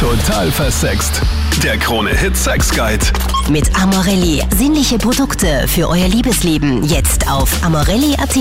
Total 0.00 0.50
versext. 0.50 1.22
Der 1.62 1.78
Krone-Hit 1.78 2.36
Sex 2.36 2.70
Guide. 2.70 3.02
Mit 3.48 3.74
Amorelli. 3.80 4.42
Sinnliche 4.54 4.98
Produkte 4.98 5.66
für 5.68 5.88
euer 5.88 6.06
Liebesleben. 6.06 6.84
Jetzt 6.84 7.26
auf 7.30 7.64
amorelli.at. 7.64 8.36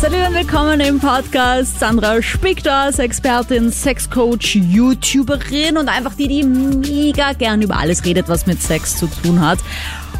Salut 0.00 0.28
und 0.28 0.34
willkommen 0.36 0.80
im 0.80 0.98
Podcast. 1.00 1.78
Sandra 1.80 2.22
Spickter, 2.22 2.90
Expertin, 2.96 3.70
Sexcoach, 3.70 4.54
YouTuberin 4.54 5.76
und 5.76 5.90
einfach 5.90 6.14
die, 6.14 6.28
die 6.28 6.44
mega 6.44 7.34
gern 7.34 7.60
über 7.60 7.76
alles 7.76 8.06
redet, 8.06 8.28
was 8.28 8.46
mit 8.46 8.62
Sex 8.62 8.96
zu 8.96 9.06
tun 9.06 9.46
hat. 9.46 9.58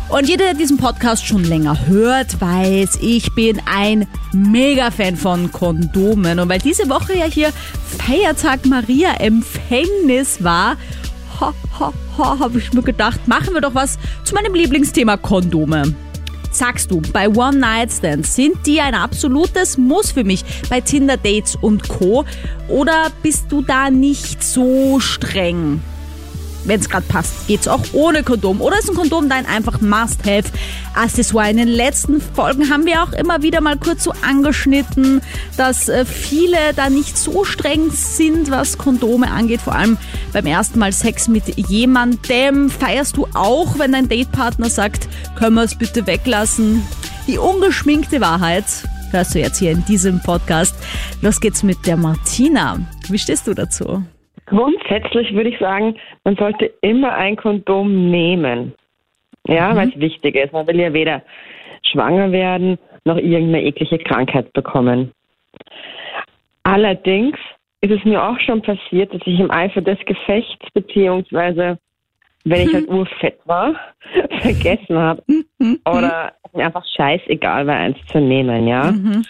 Und 0.09 0.27
jeder, 0.27 0.47
der 0.47 0.55
diesen 0.55 0.79
Podcast 0.79 1.27
schon 1.27 1.45
länger 1.45 1.87
hört, 1.87 2.41
weiß, 2.41 2.99
ich 3.03 3.35
bin 3.35 3.61
ein 3.67 4.07
Mega-Fan 4.33 5.17
von 5.17 5.53
Kondomen. 5.53 6.41
Und 6.41 6.49
weil 6.49 6.61
diese 6.61 6.89
Woche 6.89 7.15
ja 7.19 7.27
hier 7.27 7.53
Feiertag 7.99 8.65
Maria 8.65 9.15
Empfängnis 9.17 10.43
war, 10.43 10.77
ho, 11.41 11.53
ho, 11.79 11.93
ho, 12.17 12.25
habe 12.39 12.59
ich 12.59 12.73
mir 12.73 12.83
gedacht, 12.83 13.29
machen 13.29 13.53
wir 13.53 13.61
doch 13.61 13.75
was 13.75 13.99
zu 14.25 14.35
meinem 14.35 14.55
Lieblingsthema 14.55 15.19
Kondome. 15.19 15.95
Sagst 16.53 16.91
du, 16.91 17.03
bei 17.13 17.29
One-Night-Stands 17.29 18.35
sind 18.35 18.67
die 18.67 18.81
ein 18.81 18.95
absolutes 18.95 19.77
Muss 19.77 20.13
für 20.13 20.25
mich 20.25 20.43
bei 20.71 20.81
Tinder-Dates 20.81 21.57
und 21.61 21.87
Co. 21.87 22.25
Oder 22.69 23.09
bist 23.23 23.53
du 23.53 23.61
da 23.61 23.91
nicht 23.91 24.43
so 24.43 25.01
streng? 25.01 25.83
Wenn 26.69 26.81
es 26.81 26.89
gerade 26.89 27.07
passt, 27.07 27.47
geht's 27.49 27.67
auch 27.67 27.83
ohne 27.93 28.23
Kondom. 28.23 28.61
Oder 28.61 28.79
ist 28.79 28.89
ein 28.89 28.95
Kondom 28.95 29.29
dein 29.29 29.47
einfach 29.47 29.81
Must-Have-Accessoire? 29.81 31.51
In 31.51 31.57
den 31.57 31.69
letzten 31.69 32.21
Folgen 32.21 32.71
haben 32.71 32.85
wir 32.85 33.03
auch 33.03 33.13
immer 33.13 33.43
wieder 33.43 33.61
mal 33.61 33.77
kurz 33.77 34.05
so 34.05 34.13
angeschnitten, 34.23 35.23
dass 35.57 35.89
äh, 35.89 36.05
viele 36.05 36.59
da 36.77 36.91
nicht 36.91 37.17
so 37.17 37.45
streng 37.45 37.91
sind, 37.91 38.51
was 38.51 38.79
Kondome 38.79 39.31
angeht. 39.31 39.63
Vor 39.63 39.75
allem 39.75 39.97
beim 40.33 40.47
ersten 40.47 40.79
Mal 40.79 40.93
Sex 40.93 41.27
mit 41.29 41.57
jemandem. 41.57 42.71
Feierst 42.71 43.17
du 43.17 43.27
auch, 43.35 43.79
wenn 43.79 43.93
dein 43.93 44.09
Datepartner 44.09 44.71
sagt, 44.71 45.09
können 45.37 45.57
wir 45.57 45.65
es 45.65 45.75
bitte 45.75 46.07
weglassen? 46.07 46.83
Die 47.27 47.39
ungeschminkte 47.39 48.21
Wahrheit 48.21 48.65
hörst 49.11 49.35
du 49.35 49.39
jetzt 49.39 49.59
hier 49.59 49.71
in 49.71 49.85
diesem 49.87 50.21
Podcast. 50.21 50.75
Los 51.23 51.41
geht's 51.41 51.63
mit 51.63 51.87
der 51.87 51.97
Martina. 51.97 52.79
Wie 53.09 53.19
stehst 53.19 53.47
du 53.47 53.55
dazu? 53.55 54.05
Grundsätzlich 54.49 55.35
würde 55.35 55.51
ich 55.51 55.59
sagen, 55.59 55.97
man 56.25 56.37
sollte 56.37 56.73
immer 56.81 57.15
ein 57.15 57.37
Kondom 57.37 58.11
nehmen. 58.11 58.75
Ja, 59.47 59.73
mhm. 59.73 59.77
weil 59.77 59.89
es 59.89 60.01
wichtig 60.01 60.37
ist. 60.37 60.53
Man 60.53 60.67
will 60.67 60.79
ja 60.79 60.93
weder 60.93 61.23
schwanger 61.83 62.33
werden 62.33 62.79
noch 63.05 63.17
irgendeine 63.17 63.63
eklige 63.63 63.99
Krankheit 63.99 64.53
bekommen. 64.53 65.13
Allerdings 66.63 67.39
ist 67.81 67.93
es 67.93 68.05
mir 68.05 68.23
auch 68.23 68.39
schon 68.41 68.61
passiert, 68.61 69.15
dass 69.15 69.23
ich 69.25 69.41
im 69.41 69.51
Eifer 69.51 69.81
des 69.81 69.99
Gefechts, 70.05 70.67
beziehungsweise 70.75 71.79
wenn 72.45 72.69
ich 72.69 72.75
halt 72.75 72.89
urfett 72.89 73.39
war, 73.45 73.75
vergessen 74.41 74.99
habe. 74.99 75.23
Mhm. 75.27 75.81
Oder 75.87 76.33
mir 76.55 76.67
einfach 76.67 76.85
scheißegal 76.97 77.67
war, 77.67 77.77
eins 77.77 77.99
zu 78.07 78.21
nehmen, 78.21 78.67
ja. 78.67 78.93
Mhm. 78.93 79.25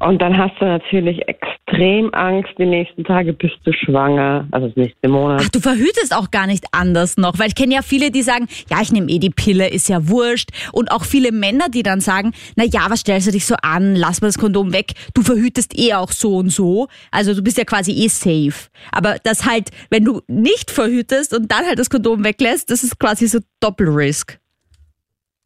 Und 0.00 0.22
dann 0.22 0.36
hast 0.38 0.58
du 0.58 0.64
natürlich 0.64 1.20
extrem 1.28 2.12
Angst 2.14 2.50
die 2.58 2.64
nächsten 2.64 3.04
Tage, 3.04 3.34
bist 3.34 3.56
du 3.64 3.72
schwanger, 3.72 4.46
also 4.50 4.68
das 4.68 4.76
nächste 4.76 5.08
Monat. 5.08 5.42
Ach, 5.44 5.48
du 5.50 5.60
verhütest 5.60 6.16
auch 6.16 6.30
gar 6.30 6.46
nicht 6.46 6.64
anders 6.72 7.18
noch, 7.18 7.38
weil 7.38 7.48
ich 7.48 7.54
kenne 7.54 7.74
ja 7.74 7.82
viele, 7.82 8.10
die 8.10 8.22
sagen, 8.22 8.48
ja, 8.70 8.78
ich 8.80 8.92
nehme 8.92 9.10
eh 9.10 9.18
die 9.18 9.28
Pille, 9.28 9.68
ist 9.68 9.90
ja 9.90 10.08
wurscht. 10.08 10.50
Und 10.72 10.90
auch 10.90 11.04
viele 11.04 11.32
Männer, 11.32 11.68
die 11.68 11.82
dann 11.82 12.00
sagen, 12.00 12.32
na 12.56 12.64
ja, 12.64 12.86
was 12.88 13.00
stellst 13.00 13.28
du 13.28 13.32
dich 13.32 13.44
so 13.44 13.56
an, 13.62 13.94
lass 13.94 14.22
mal 14.22 14.28
das 14.28 14.38
Kondom 14.38 14.72
weg, 14.72 14.92
du 15.12 15.20
verhütest 15.20 15.78
eh 15.78 15.92
auch 15.92 16.12
so 16.12 16.36
und 16.36 16.48
so. 16.48 16.88
Also 17.10 17.34
du 17.34 17.42
bist 17.42 17.58
ja 17.58 17.64
quasi 17.64 17.92
eh 17.92 18.08
safe. 18.08 18.70
Aber 18.92 19.16
das 19.22 19.44
halt, 19.44 19.68
wenn 19.90 20.06
du 20.06 20.22
nicht 20.28 20.70
verhütest 20.70 21.36
und 21.36 21.52
dann 21.52 21.66
halt 21.66 21.78
das 21.78 21.90
Kondom 21.90 22.24
weglässt, 22.24 22.70
das 22.70 22.84
ist 22.84 22.98
quasi 22.98 23.26
so 23.26 23.40
Doppelrisk. 23.60 24.40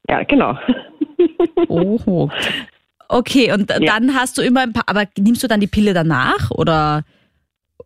Ja, 0.08 0.22
genau. 0.22 0.56
Oho. 1.68 2.30
Okay, 3.08 3.52
und 3.52 3.70
ja. 3.70 3.78
dann 3.80 4.14
hast 4.14 4.38
du 4.38 4.42
immer 4.42 4.62
ein 4.62 4.72
paar, 4.72 4.84
aber 4.86 5.04
nimmst 5.18 5.42
du 5.42 5.46
dann 5.46 5.60
die 5.60 5.66
Pille 5.66 5.94
danach 5.94 6.50
oder 6.50 7.04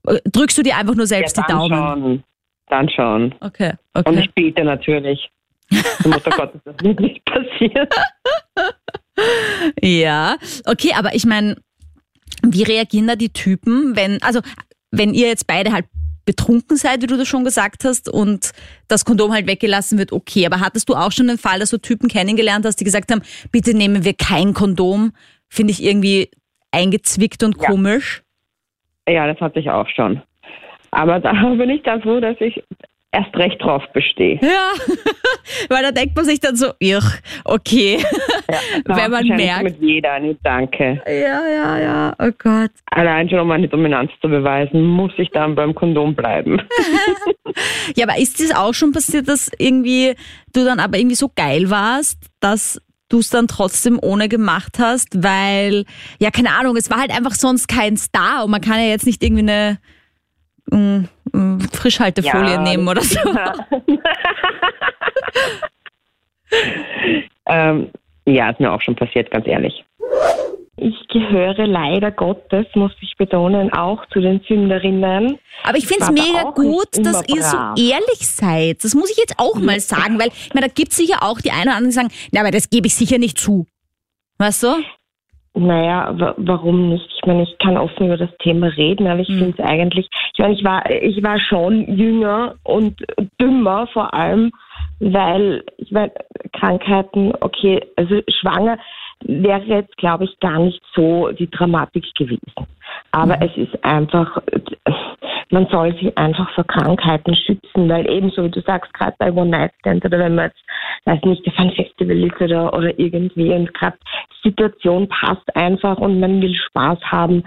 äh, 0.06 0.18
drückst 0.24 0.58
du 0.58 0.62
dir 0.62 0.76
einfach 0.76 0.94
nur 0.94 1.06
selbst 1.06 1.36
ja, 1.36 1.42
die 1.42 1.52
Daumen? 1.52 1.76
Schon. 1.76 2.24
Dann 2.68 2.88
schon. 2.90 3.34
Okay, 3.40 3.72
okay. 3.94 4.08
Und 4.08 4.18
ich 4.18 4.32
bete 4.34 4.64
natürlich. 4.64 5.30
Mutter 6.04 6.30
Gottes, 6.30 6.60
das 6.64 6.76
nicht 6.80 7.24
passiert. 7.24 7.94
ja, 9.82 10.36
okay, 10.64 10.92
aber 10.96 11.14
ich 11.14 11.26
meine, 11.26 11.56
wie 12.42 12.62
reagieren 12.62 13.06
da 13.06 13.16
die 13.16 13.32
Typen, 13.32 13.96
wenn, 13.96 14.22
also 14.22 14.40
wenn 14.90 15.12
ihr 15.12 15.28
jetzt 15.28 15.46
beide 15.46 15.72
halt 15.72 15.86
betrunken 16.28 16.76
seid, 16.76 17.00
wie 17.00 17.06
du 17.06 17.16
das 17.16 17.26
schon 17.26 17.42
gesagt 17.42 17.84
hast, 17.84 18.06
und 18.06 18.52
das 18.86 19.06
Kondom 19.06 19.32
halt 19.32 19.46
weggelassen 19.46 19.98
wird, 19.98 20.12
okay. 20.12 20.44
Aber 20.44 20.60
hattest 20.60 20.90
du 20.90 20.94
auch 20.94 21.10
schon 21.10 21.26
den 21.26 21.38
Fall, 21.38 21.58
dass 21.58 21.70
du 21.70 21.78
Typen 21.78 22.10
kennengelernt 22.10 22.66
hast, 22.66 22.76
die 22.76 22.84
gesagt 22.84 23.10
haben, 23.10 23.22
bitte 23.50 23.74
nehmen 23.74 24.04
wir 24.04 24.12
kein 24.12 24.52
Kondom? 24.52 25.12
Finde 25.48 25.72
ich 25.72 25.82
irgendwie 25.82 26.30
eingezwickt 26.70 27.42
und 27.42 27.56
ja. 27.56 27.70
komisch. 27.70 28.22
Ja, 29.08 29.26
das 29.26 29.40
hatte 29.40 29.58
ich 29.58 29.70
auch 29.70 29.88
schon. 29.88 30.20
Aber 30.90 31.18
da 31.18 31.32
bin 31.56 31.70
ich 31.70 31.82
dann 31.82 32.02
froh, 32.02 32.20
dass 32.20 32.36
ich 32.40 32.62
erst 33.18 33.36
recht 33.36 33.60
drauf 33.62 33.82
bestehe. 33.92 34.38
Ja, 34.40 34.72
weil 35.68 35.82
da 35.82 35.92
denkt 35.92 36.14
man 36.14 36.24
sich 36.24 36.40
dann 36.40 36.56
so, 36.56 36.72
ich, 36.78 36.96
okay, 37.44 37.98
ja, 38.50 38.58
wenn 38.96 39.10
man 39.10 39.26
merkt. 39.26 39.64
mit 39.64 39.82
jeder, 39.82 40.18
nicht 40.20 40.40
danke. 40.42 41.02
Ja, 41.06 41.46
ja, 41.48 41.78
ja, 41.78 42.14
oh 42.18 42.30
Gott. 42.38 42.70
Allein 42.90 43.28
schon, 43.28 43.40
um 43.40 43.48
meine 43.48 43.68
Dominanz 43.68 44.10
zu 44.20 44.28
beweisen, 44.28 44.82
muss 44.82 45.12
ich 45.16 45.30
dann 45.30 45.54
beim 45.54 45.74
Kondom 45.74 46.14
bleiben. 46.14 46.60
ja, 47.96 48.06
aber 48.06 48.18
ist 48.18 48.40
das 48.40 48.54
auch 48.54 48.74
schon 48.74 48.92
passiert, 48.92 49.28
dass 49.28 49.50
irgendwie 49.58 50.14
du 50.52 50.64
dann 50.64 50.80
aber 50.80 50.98
irgendwie 50.98 51.16
so 51.16 51.30
geil 51.34 51.70
warst, 51.70 52.18
dass 52.40 52.80
du 53.08 53.20
es 53.20 53.30
dann 53.30 53.48
trotzdem 53.48 53.98
ohne 54.00 54.28
gemacht 54.28 54.78
hast, 54.78 55.22
weil, 55.24 55.84
ja, 56.20 56.30
keine 56.30 56.50
Ahnung, 56.52 56.76
es 56.76 56.90
war 56.90 57.00
halt 57.00 57.10
einfach 57.10 57.34
sonst 57.34 57.66
kein 57.66 57.96
Star 57.96 58.44
und 58.44 58.50
man 58.50 58.60
kann 58.60 58.78
ja 58.78 58.86
jetzt 58.86 59.06
nicht 59.06 59.22
irgendwie 59.22 59.50
eine 59.50 59.78
Frischhaltefolie 61.72 62.54
ja, 62.54 62.60
nehmen 62.62 62.86
oder 62.88 63.02
so. 63.02 63.18
ähm, 67.46 67.90
ja, 68.26 68.50
ist 68.50 68.60
mir 68.60 68.72
auch 68.72 68.82
schon 68.82 68.96
passiert, 68.96 69.30
ganz 69.30 69.46
ehrlich. 69.46 69.84
Ich 70.80 70.94
gehöre 71.08 71.66
leider 71.66 72.12
Gottes, 72.12 72.66
muss 72.74 72.92
ich 73.00 73.16
betonen, 73.16 73.72
auch 73.72 74.06
zu 74.12 74.20
den 74.20 74.40
Sünderinnen. 74.46 75.38
Aber 75.64 75.76
ich 75.76 75.88
finde 75.88 76.04
es 76.04 76.10
mega 76.10 76.50
gut, 76.50 76.88
dass 76.98 77.26
ihr 77.26 77.42
so 77.42 77.56
ehrlich 77.76 78.20
seid. 78.20 78.84
Das 78.84 78.94
muss 78.94 79.10
ich 79.10 79.16
jetzt 79.16 79.34
auch 79.38 79.56
mal 79.56 79.80
sagen, 79.80 80.20
weil 80.20 80.28
ich 80.28 80.54
meine, 80.54 80.68
da 80.68 80.72
gibt 80.72 80.92
es 80.92 80.98
sicher 80.98 81.22
auch 81.22 81.40
die 81.40 81.50
einen 81.50 81.62
oder 81.62 81.76
anderen, 81.76 81.90
die 81.90 81.94
sagen, 81.94 82.10
na, 82.30 82.42
aber 82.42 82.52
das 82.52 82.70
gebe 82.70 82.86
ich 82.86 82.94
sicher 82.94 83.18
nicht 83.18 83.38
zu. 83.38 83.66
Weißt 84.38 84.62
du? 84.62 84.68
Naja, 85.58 86.14
warum 86.36 86.88
nicht? 86.90 87.10
Ich 87.16 87.26
meine, 87.26 87.42
ich 87.42 87.58
kann 87.58 87.76
offen 87.76 88.06
über 88.06 88.16
das 88.16 88.30
Thema 88.38 88.68
reden, 88.68 89.08
aber 89.08 89.20
ich 89.20 89.28
mhm. 89.28 89.38
finde 89.38 89.54
es 89.58 89.68
eigentlich, 89.68 90.08
ich 90.32 90.38
meine, 90.38 90.54
ich 90.54 90.64
war, 90.64 90.88
ich 90.88 91.22
war 91.22 91.40
schon 91.40 91.96
jünger 91.96 92.54
und 92.62 93.04
dümmer 93.40 93.88
vor 93.88 94.14
allem, 94.14 94.52
weil 95.00 95.64
ich 95.78 95.90
meine, 95.90 96.12
Krankheiten, 96.52 97.32
okay, 97.40 97.80
also 97.96 98.20
schwanger 98.28 98.78
wäre 99.24 99.64
jetzt, 99.64 99.96
glaube 99.96 100.24
ich, 100.24 100.38
gar 100.40 100.58
nicht 100.58 100.80
so 100.94 101.30
die 101.32 101.50
Dramatik 101.50 102.04
gewesen. 102.14 102.40
Aber 103.12 103.36
mhm. 103.36 103.42
es 103.42 103.56
ist 103.56 103.84
einfach, 103.84 104.40
man 105.50 105.66
soll 105.68 105.94
sich 105.94 106.16
einfach 106.16 106.50
vor 106.54 106.64
Krankheiten 106.64 107.34
schützen, 107.34 107.88
weil 107.88 108.08
ebenso 108.10 108.44
wie 108.44 108.50
du 108.50 108.60
sagst, 108.60 108.92
gerade 108.94 109.14
bei 109.18 109.32
One 109.32 109.50
Night 109.50 109.72
Stand 109.80 110.04
oder 110.04 110.18
wenn 110.18 110.34
man 110.34 110.46
jetzt, 110.46 110.60
weiß 111.04 111.22
nicht, 111.24 111.46
auf 111.46 111.58
ein 111.58 111.72
Festival 111.72 112.24
ist 112.24 112.40
oder, 112.40 112.72
oder 112.74 112.98
irgendwie 112.98 113.52
und 113.52 113.72
gerade 113.74 113.96
die 114.44 114.50
Situation 114.50 115.08
passt 115.08 115.54
einfach 115.56 115.98
und 115.98 116.20
man 116.20 116.40
will 116.40 116.54
Spaß 116.54 116.98
haben 117.04 117.44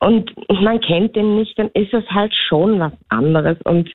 und 0.00 0.32
man 0.60 0.80
kennt 0.80 1.16
den 1.16 1.36
nicht, 1.36 1.58
dann 1.58 1.70
ist 1.74 1.92
es 1.92 2.08
halt 2.10 2.34
schon 2.34 2.78
was 2.78 2.92
anderes 3.08 3.58
und 3.64 3.90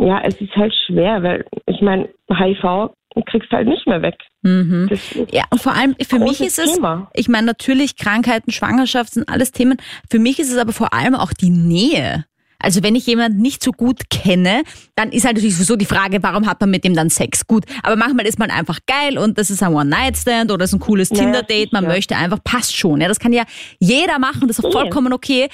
ja, 0.00 0.20
es 0.22 0.40
ist 0.40 0.54
halt 0.56 0.74
schwer, 0.86 1.22
weil 1.22 1.44
ich 1.66 1.80
meine, 1.80 2.08
HIV 2.30 2.90
kriegst 3.26 3.50
halt 3.50 3.68
nicht 3.68 3.86
mehr 3.86 4.02
weg. 4.02 4.16
Mhm. 4.42 4.88
Ja, 5.30 5.44
und 5.50 5.60
vor 5.60 5.74
allem 5.74 5.96
für 6.00 6.18
mich 6.18 6.40
ist 6.40 6.58
es, 6.58 6.74
Thema. 6.74 7.10
ich 7.14 7.28
meine 7.28 7.46
natürlich 7.46 7.96
Krankheiten, 7.96 8.52
Schwangerschaft 8.52 9.14
sind 9.14 9.28
alles 9.28 9.52
Themen. 9.52 9.78
Für 10.08 10.18
mich 10.18 10.38
ist 10.38 10.50
es 10.50 10.58
aber 10.58 10.72
vor 10.72 10.94
allem 10.94 11.14
auch 11.14 11.32
die 11.32 11.50
Nähe. 11.50 12.24
Also 12.62 12.82
wenn 12.82 12.94
ich 12.94 13.06
jemanden 13.06 13.40
nicht 13.40 13.62
so 13.62 13.72
gut 13.72 14.10
kenne, 14.10 14.62
dann 14.94 15.10
ist 15.12 15.24
halt 15.24 15.36
natürlich 15.36 15.56
so 15.56 15.76
die 15.76 15.86
Frage, 15.86 16.22
warum 16.22 16.46
hat 16.46 16.60
man 16.60 16.70
mit 16.70 16.84
dem 16.84 16.94
dann 16.94 17.10
Sex? 17.10 17.46
Gut, 17.46 17.64
aber 17.82 17.96
manchmal 17.96 18.26
ist 18.26 18.38
man 18.38 18.50
einfach 18.50 18.78
geil 18.86 19.18
und 19.18 19.38
das 19.38 19.50
ist 19.50 19.62
ein 19.62 19.72
One-Night-Stand 19.72 20.50
oder 20.50 20.64
ist 20.64 20.72
ein 20.72 20.80
cooles 20.80 21.08
Tinder-Date, 21.08 21.72
man 21.72 21.84
ja. 21.84 21.90
möchte 21.90 22.16
einfach, 22.16 22.42
passt 22.44 22.76
schon. 22.76 23.00
Ja, 23.00 23.08
das 23.08 23.18
kann 23.18 23.32
ja 23.32 23.44
jeder 23.78 24.18
machen, 24.18 24.46
das 24.46 24.58
ist 24.58 24.64
auch 24.64 24.72
vollkommen 24.72 25.12
okay. 25.12 25.48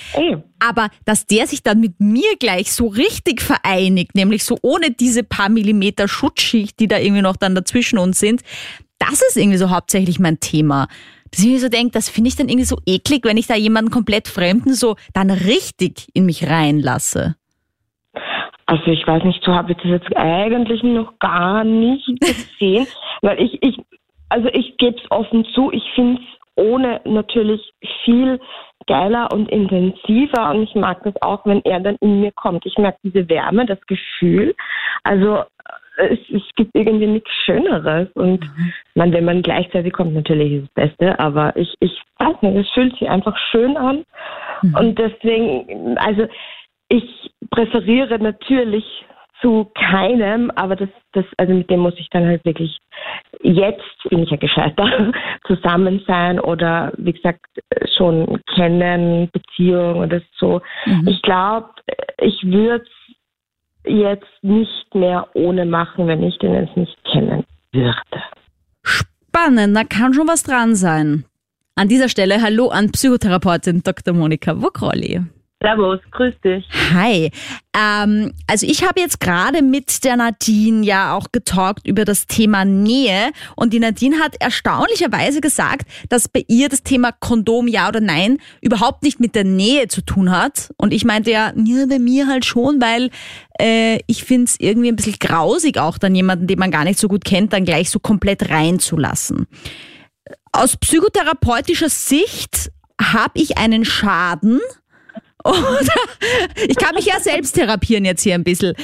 Aber 0.58 0.88
dass 1.04 1.26
der 1.26 1.46
sich 1.46 1.62
dann 1.62 1.80
mit 1.80 2.00
mir 2.00 2.36
gleich 2.38 2.72
so 2.72 2.86
richtig 2.86 3.42
vereinigt, 3.42 4.14
nämlich 4.14 4.44
so 4.44 4.58
ohne 4.62 4.90
diese 4.90 5.22
paar 5.22 5.48
Millimeter 5.48 6.08
Schutzschicht, 6.08 6.80
die 6.80 6.88
da 6.88 6.98
irgendwie 6.98 7.22
noch 7.22 7.36
dann 7.36 7.54
dazwischen 7.54 7.98
uns 7.98 8.18
sind, 8.18 8.42
das 8.98 9.20
ist 9.28 9.36
irgendwie 9.36 9.58
so 9.58 9.70
hauptsächlich 9.70 10.18
mein 10.18 10.40
Thema. 10.40 10.88
Dass 11.36 11.44
ich 11.44 11.50
mir 11.50 11.58
so 11.58 11.68
denke, 11.68 11.92
das 11.92 12.08
finde 12.08 12.28
ich 12.28 12.36
dann 12.36 12.48
irgendwie 12.48 12.64
so 12.64 12.78
eklig, 12.86 13.24
wenn 13.24 13.36
ich 13.36 13.46
da 13.46 13.54
jemanden 13.54 13.90
komplett 13.90 14.26
Fremden 14.26 14.72
so 14.72 14.96
dann 15.12 15.30
richtig 15.30 16.08
in 16.14 16.24
mich 16.24 16.48
reinlasse. 16.48 17.36
Also 18.64 18.86
ich 18.86 19.06
weiß 19.06 19.22
nicht, 19.22 19.44
so 19.44 19.54
habe 19.54 19.72
ich 19.72 19.78
das 19.78 19.86
jetzt 19.86 20.16
eigentlich 20.16 20.82
noch 20.82 21.18
gar 21.18 21.62
nicht 21.62 22.06
gesehen, 22.20 22.86
weil 23.20 23.40
ich, 23.40 23.62
ich 23.62 23.78
also 24.30 24.48
ich 24.48 24.78
gebe 24.78 24.96
es 24.96 25.10
offen 25.10 25.44
zu, 25.54 25.70
ich 25.72 25.84
finde 25.94 26.22
es 26.22 26.28
ohne 26.56 27.02
natürlich 27.04 27.60
viel 28.04 28.40
geiler 28.86 29.30
und 29.30 29.50
intensiver 29.50 30.50
und 30.50 30.62
ich 30.62 30.74
mag 30.74 31.02
das 31.04 31.14
auch, 31.20 31.44
wenn 31.44 31.62
er 31.64 31.80
dann 31.80 31.96
in 32.00 32.20
mir 32.20 32.32
kommt. 32.32 32.64
Ich 32.64 32.78
mag 32.78 32.96
diese 33.02 33.28
Wärme, 33.28 33.66
das 33.66 33.80
Gefühl. 33.86 34.54
Also 35.04 35.44
es, 35.96 36.18
es 36.30 36.42
gibt 36.56 36.70
irgendwie 36.74 37.06
nichts 37.06 37.30
Schöneres 37.44 38.08
und 38.14 38.40
mhm. 38.40 38.72
man, 38.94 39.12
wenn 39.12 39.24
man 39.24 39.42
gleichzeitig 39.42 39.92
kommt, 39.92 40.14
natürlich 40.14 40.52
ist 40.52 40.68
das 40.74 40.88
Beste, 40.88 41.18
aber 41.18 41.56
ich, 41.56 41.74
ich 41.80 42.02
weiß 42.18 42.42
nicht, 42.42 42.56
es 42.56 42.70
fühlt 42.72 42.96
sich 42.98 43.08
einfach 43.08 43.36
schön 43.50 43.76
an 43.76 44.04
mhm. 44.62 44.74
und 44.76 44.98
deswegen, 44.98 45.96
also 45.98 46.26
ich 46.88 47.30
präferiere 47.50 48.18
natürlich 48.18 48.84
zu 49.40 49.70
keinem, 49.74 50.50
aber 50.52 50.76
das, 50.76 50.88
das, 51.12 51.24
also 51.36 51.52
mit 51.52 51.68
dem 51.70 51.80
muss 51.80 51.98
ich 51.98 52.08
dann 52.10 52.26
halt 52.26 52.44
wirklich 52.44 52.78
jetzt 53.42 54.08
bin 54.08 54.22
ich 54.22 54.30
ja 54.30 54.36
gescheiter 54.36 55.12
zusammen 55.46 56.02
sein 56.06 56.40
oder 56.40 56.92
wie 56.96 57.12
gesagt 57.12 57.40
schon 57.96 58.40
kennen, 58.54 59.28
Beziehung 59.32 60.00
oder 60.00 60.20
so. 60.38 60.60
Mhm. 60.86 61.08
Ich 61.08 61.22
glaube, 61.22 61.68
ich 62.18 62.42
würde 62.44 62.84
jetzt 63.86 64.26
nicht 64.42 64.94
mehr 64.94 65.26
ohne 65.34 65.64
machen, 65.64 66.06
wenn 66.06 66.22
ich 66.22 66.38
den 66.38 66.54
jetzt 66.54 66.76
nicht 66.76 66.96
kennen 67.04 67.44
würde. 67.72 67.94
Spannend, 68.82 69.76
da 69.76 69.84
kann 69.84 70.14
schon 70.14 70.28
was 70.28 70.42
dran 70.42 70.74
sein. 70.74 71.24
An 71.74 71.88
dieser 71.88 72.08
Stelle 72.08 72.40
Hallo 72.42 72.68
an 72.68 72.90
Psychotherapeutin 72.90 73.82
Dr. 73.82 74.14
Monika 74.14 74.62
Wukrolli. 74.62 75.22
Servus, 75.62 76.00
grüß 76.10 76.34
dich. 76.44 76.66
Hi. 76.92 77.30
Ähm, 77.74 78.34
also 78.46 78.66
ich 78.66 78.84
habe 78.84 79.00
jetzt 79.00 79.20
gerade 79.20 79.62
mit 79.62 80.04
der 80.04 80.16
Nadine 80.16 80.84
ja 80.84 81.14
auch 81.14 81.32
getalkt 81.32 81.86
über 81.86 82.04
das 82.04 82.26
Thema 82.26 82.66
Nähe 82.66 83.32
und 83.56 83.72
die 83.72 83.78
Nadine 83.78 84.18
hat 84.18 84.36
erstaunlicherweise 84.38 85.40
gesagt, 85.40 85.88
dass 86.10 86.28
bei 86.28 86.44
ihr 86.46 86.68
das 86.68 86.82
Thema 86.82 87.10
Kondom 87.10 87.68
ja 87.68 87.88
oder 87.88 88.00
nein 88.00 88.36
überhaupt 88.60 89.02
nicht 89.02 89.18
mit 89.18 89.34
der 89.34 89.44
Nähe 89.44 89.88
zu 89.88 90.02
tun 90.02 90.30
hat. 90.30 90.74
Und 90.76 90.92
ich 90.92 91.06
meinte 91.06 91.30
ja, 91.30 91.54
ja 91.56 91.86
bei 91.86 91.98
mir 91.98 92.26
halt 92.26 92.44
schon, 92.44 92.82
weil 92.82 93.08
äh, 93.58 94.00
ich 94.06 94.24
finde 94.24 94.44
es 94.44 94.60
irgendwie 94.60 94.88
ein 94.88 94.96
bisschen 94.96 95.16
grausig 95.18 95.78
auch 95.78 95.96
dann 95.96 96.14
jemanden, 96.14 96.46
den 96.48 96.58
man 96.58 96.70
gar 96.70 96.84
nicht 96.84 96.98
so 96.98 97.08
gut 97.08 97.24
kennt, 97.24 97.54
dann 97.54 97.64
gleich 97.64 97.88
so 97.88 97.98
komplett 97.98 98.50
reinzulassen. 98.50 99.46
Aus 100.52 100.76
psychotherapeutischer 100.76 101.88
Sicht 101.88 102.70
habe 103.00 103.32
ich 103.40 103.56
einen 103.56 103.86
Schaden, 103.86 104.60
ich 106.68 106.76
kann 106.76 106.94
mich 106.94 107.06
ja 107.06 107.20
selbst 107.20 107.54
therapieren 107.54 108.04
jetzt 108.04 108.22
hier 108.22 108.34
ein 108.34 108.44
bisschen. 108.44 108.74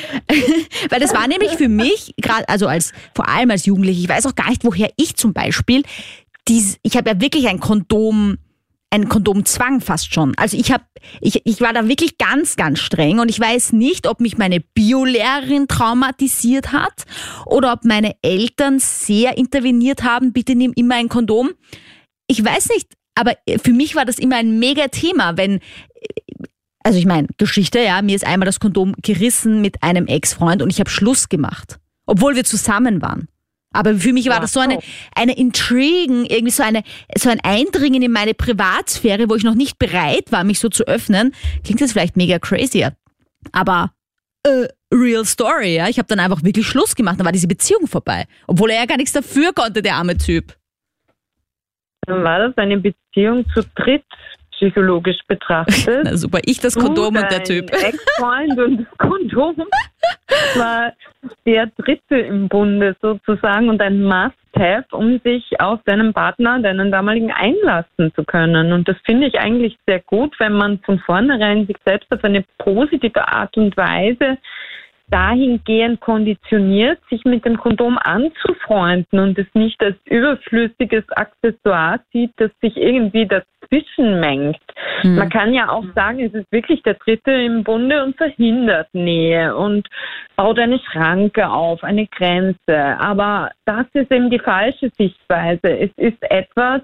Weil 0.90 1.00
das 1.00 1.14
war 1.14 1.26
nämlich 1.28 1.52
für 1.52 1.68
mich, 1.68 2.14
gerade, 2.16 2.48
also 2.48 2.66
als, 2.66 2.92
vor 3.14 3.28
allem 3.28 3.50
als 3.50 3.66
Jugendliche, 3.66 4.00
ich 4.00 4.08
weiß 4.08 4.26
auch 4.26 4.34
gar 4.34 4.50
nicht, 4.50 4.64
woher 4.64 4.90
ich 4.96 5.16
zum 5.16 5.32
Beispiel, 5.32 5.82
dies, 6.48 6.78
ich 6.82 6.96
habe 6.96 7.10
ja 7.10 7.20
wirklich 7.20 7.48
ein 7.48 7.60
Kondom, 7.60 8.38
einen 8.90 9.08
Kondomzwang 9.08 9.80
fast 9.80 10.12
schon. 10.12 10.34
Also 10.36 10.56
ich 10.56 10.70
habe, 10.70 10.84
ich, 11.20 11.40
ich 11.46 11.60
war 11.60 11.72
da 11.72 11.88
wirklich 11.88 12.18
ganz, 12.18 12.56
ganz 12.56 12.78
streng 12.78 13.20
und 13.20 13.30
ich 13.30 13.40
weiß 13.40 13.72
nicht, 13.72 14.06
ob 14.06 14.20
mich 14.20 14.36
meine 14.36 14.60
Biolehrerin 14.60 15.66
traumatisiert 15.66 16.72
hat 16.72 17.04
oder 17.46 17.72
ob 17.72 17.84
meine 17.84 18.14
Eltern 18.20 18.78
sehr 18.78 19.38
interveniert 19.38 20.02
haben, 20.02 20.32
bitte 20.32 20.54
nimm 20.54 20.72
immer 20.74 20.96
ein 20.96 21.08
Kondom. 21.08 21.52
Ich 22.26 22.44
weiß 22.44 22.68
nicht, 22.68 22.92
aber 23.14 23.34
für 23.62 23.72
mich 23.72 23.94
war 23.94 24.04
das 24.04 24.18
immer 24.18 24.36
ein 24.36 24.58
mega 24.58 24.88
Thema, 24.88 25.36
wenn 25.36 25.60
also 26.84 26.98
ich 26.98 27.06
meine, 27.06 27.28
Geschichte, 27.38 27.80
ja, 27.80 28.02
mir 28.02 28.16
ist 28.16 28.26
einmal 28.26 28.46
das 28.46 28.60
Kondom 28.60 28.94
gerissen 29.02 29.60
mit 29.60 29.82
einem 29.82 30.06
Ex-Freund 30.06 30.62
und 30.62 30.70
ich 30.70 30.80
habe 30.80 30.90
Schluss 30.90 31.28
gemacht, 31.28 31.78
obwohl 32.06 32.34
wir 32.34 32.44
zusammen 32.44 33.02
waren. 33.02 33.28
Aber 33.72 33.94
für 33.94 34.12
mich 34.12 34.28
war 34.28 34.40
das 34.40 34.52
so 34.52 34.60
eine, 34.60 34.78
eine 35.16 35.36
Intrigen, 35.36 36.26
irgendwie 36.26 36.50
so 36.50 36.62
eine, 36.62 36.82
so 37.16 37.30
ein 37.30 37.40
Eindringen 37.42 38.02
in 38.02 38.12
meine 38.12 38.34
Privatsphäre, 38.34 39.30
wo 39.30 39.34
ich 39.34 39.44
noch 39.44 39.54
nicht 39.54 39.78
bereit 39.78 40.30
war, 40.30 40.44
mich 40.44 40.58
so 40.58 40.68
zu 40.68 40.86
öffnen. 40.86 41.34
Klingt 41.64 41.80
jetzt 41.80 41.92
vielleicht 41.92 42.16
mega 42.16 42.38
crazy, 42.38 42.86
aber 43.52 43.92
äh, 44.44 44.68
real 44.92 45.24
story, 45.24 45.76
ja. 45.76 45.88
Ich 45.88 45.98
habe 45.98 46.08
dann 46.08 46.20
einfach 46.20 46.44
wirklich 46.44 46.66
Schluss 46.66 46.94
gemacht, 46.94 47.18
dann 47.18 47.24
war 47.24 47.32
diese 47.32 47.48
Beziehung 47.48 47.86
vorbei. 47.86 48.26
Obwohl 48.46 48.70
er 48.70 48.80
ja 48.80 48.86
gar 48.86 48.98
nichts 48.98 49.12
dafür 49.12 49.52
konnte, 49.54 49.80
der 49.80 49.94
arme 49.94 50.18
Typ. 50.18 50.54
Dann 52.06 52.22
war 52.24 52.40
das 52.40 52.56
eine 52.58 52.78
Beziehung 52.78 53.46
zu 53.54 53.62
dritt 53.74 54.04
psychologisch 54.62 55.18
betrachtet. 55.26 56.02
Na 56.04 56.16
super, 56.16 56.38
ich 56.44 56.60
das 56.60 56.76
Kondom 56.76 57.16
und 57.16 57.30
der 57.30 57.42
Typ. 57.42 57.70
Ex-Freund 57.72 58.58
und 58.58 58.86
das 58.86 58.98
Kondom 58.98 59.66
war 60.56 60.92
der 61.44 61.66
Dritte 61.78 62.18
im 62.18 62.48
Bunde 62.48 62.94
sozusagen 63.02 63.68
und 63.68 63.82
ein 63.82 64.04
Must-Have, 64.04 64.86
um 64.92 65.20
sich 65.24 65.60
auf 65.60 65.80
deinen 65.84 66.12
Partner, 66.12 66.60
deinen 66.60 66.92
damaligen 66.92 67.32
einlassen 67.32 68.12
zu 68.14 68.24
können. 68.24 68.72
Und 68.72 68.88
das 68.88 68.96
finde 69.04 69.26
ich 69.26 69.38
eigentlich 69.40 69.76
sehr 69.86 70.00
gut, 70.00 70.38
wenn 70.38 70.52
man 70.52 70.78
von 70.80 71.00
vornherein 71.00 71.66
sich 71.66 71.76
selbst 71.84 72.12
auf 72.12 72.22
eine 72.22 72.44
positive 72.58 73.26
Art 73.26 73.56
und 73.56 73.76
Weise 73.76 74.38
dahingehend 75.08 76.00
konditioniert, 76.00 76.98
sich 77.10 77.24
mit 77.24 77.44
dem 77.44 77.58
Kondom 77.58 77.98
anzufreunden 77.98 79.18
und 79.18 79.38
es 79.38 79.46
nicht 79.52 79.82
als 79.82 79.96
überflüssiges 80.06 81.04
Accessoire 81.10 82.00
sieht, 82.12 82.32
das 82.36 82.50
sich 82.62 82.76
irgendwie 82.76 83.26
dazwischen 83.72 84.20
mengt. 84.20 84.60
Mhm. 85.02 85.16
Man 85.16 85.28
kann 85.28 85.52
ja 85.54 85.70
auch 85.70 85.84
sagen, 85.94 86.20
es 86.20 86.34
ist 86.34 86.50
wirklich 86.52 86.82
der 86.82 86.94
Dritte 86.94 87.32
im 87.32 87.64
Bunde 87.64 88.02
und 88.02 88.16
verhindert 88.16 88.88
Nähe 88.92 89.54
und 89.56 89.88
baut 90.36 90.58
eine 90.58 90.78
Schranke 90.78 91.48
auf, 91.48 91.82
eine 91.82 92.06
Grenze. 92.06 92.78
Aber 92.98 93.50
das 93.64 93.86
ist 93.94 94.10
eben 94.12 94.30
die 94.30 94.38
falsche 94.38 94.90
Sichtweise. 94.96 95.78
Es 95.78 95.90
ist 95.96 96.22
etwas, 96.30 96.82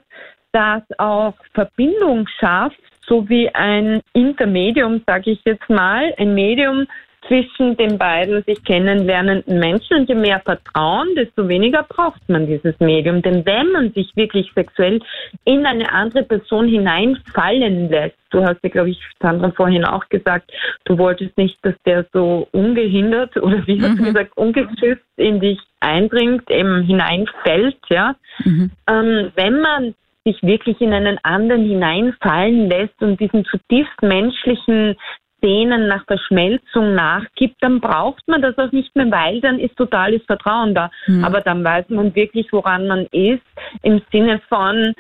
das 0.53 0.83
auch 0.99 1.35
Verbindung 1.55 2.27
schafft, 2.41 2.79
so 3.07 3.29
wie 3.29 3.49
ein 3.55 4.01
Intermedium, 4.13 5.03
sage 5.07 5.31
ich 5.31 5.41
jetzt 5.45 5.69
mal, 5.69 6.15
ein 6.19 6.35
Medium, 6.35 6.87
zwischen 7.29 7.77
den 7.77 7.99
beiden 7.99 8.43
sich 8.45 8.63
kennenlernenden 8.65 9.59
Menschen. 9.59 9.99
Und 9.99 10.09
je 10.09 10.15
mehr 10.15 10.41
Vertrauen, 10.41 11.15
desto 11.15 11.47
weniger 11.47 11.85
braucht 11.85 12.27
man 12.29 12.47
dieses 12.47 12.79
Medium. 12.81 13.23
Denn 13.23 13.47
wenn 13.47 13.71
man 13.71 13.93
sich 13.93 14.11
wirklich 14.17 14.51
sexuell 14.55 15.01
in 15.45 15.65
eine 15.67 15.93
andere 15.93 16.25
Person 16.25 16.67
hineinfallen 16.67 17.91
lässt, 17.91 18.17
du 18.31 18.43
hast 18.43 18.59
ja, 18.63 18.71
glaube 18.71 18.91
ich, 18.91 19.01
Sandra 19.21 19.51
vorhin 19.53 19.85
auch 19.85 20.09
gesagt, 20.09 20.51
du 20.85 20.99
wolltest 20.99 21.37
nicht, 21.37 21.59
dass 21.63 21.75
der 21.87 22.07
so 22.13 22.49
ungehindert 22.53 23.37
oder 23.37 23.67
wie 23.67 23.81
hast 23.81 23.99
du 23.99 24.03
mhm. 24.03 24.07
gesagt, 24.07 24.37
ungeschützt 24.37 25.05
in 25.17 25.41
dich 25.41 25.59
eindringt, 25.81 26.51
eben 26.51 26.83
hineinfällt, 26.83 27.79
ja. 27.89 28.17
Mhm. 28.45 28.71
Ähm, 28.89 29.33
wenn 29.37 29.61
man 29.61 29.95
sich 30.25 30.43
wirklich 30.43 30.81
in 30.81 30.93
einen 30.93 31.19
anderen 31.23 31.65
hineinfallen 31.65 32.69
lässt 32.69 33.01
und 33.01 33.19
diesen 33.21 33.45
zutiefst 33.45 34.03
menschlichen 34.03 34.97
Szenen 35.39 35.89
nach 35.89 36.05
Verschmelzung 36.07 36.95
nachgibt, 36.95 37.57
dann 37.61 37.81
braucht 37.81 38.27
man 38.29 38.43
das 38.43 38.59
auch 38.59 38.73
nicht 38.73 38.95
mehr, 38.95 39.11
weil 39.11 39.41
dann 39.41 39.59
ist 39.59 39.77
totales 39.77 40.23
Vertrauen 40.25 40.75
da. 40.75 40.91
Mhm. 41.07 41.25
Aber 41.25 41.41
dann 41.41 41.65
weiß 41.65 41.89
man 41.89 42.15
wirklich, 42.15 42.53
woran 42.53 42.87
man 42.87 43.07
ist, 43.13 43.43
im 43.83 44.03
Sinne 44.13 44.41
von, 44.49 44.95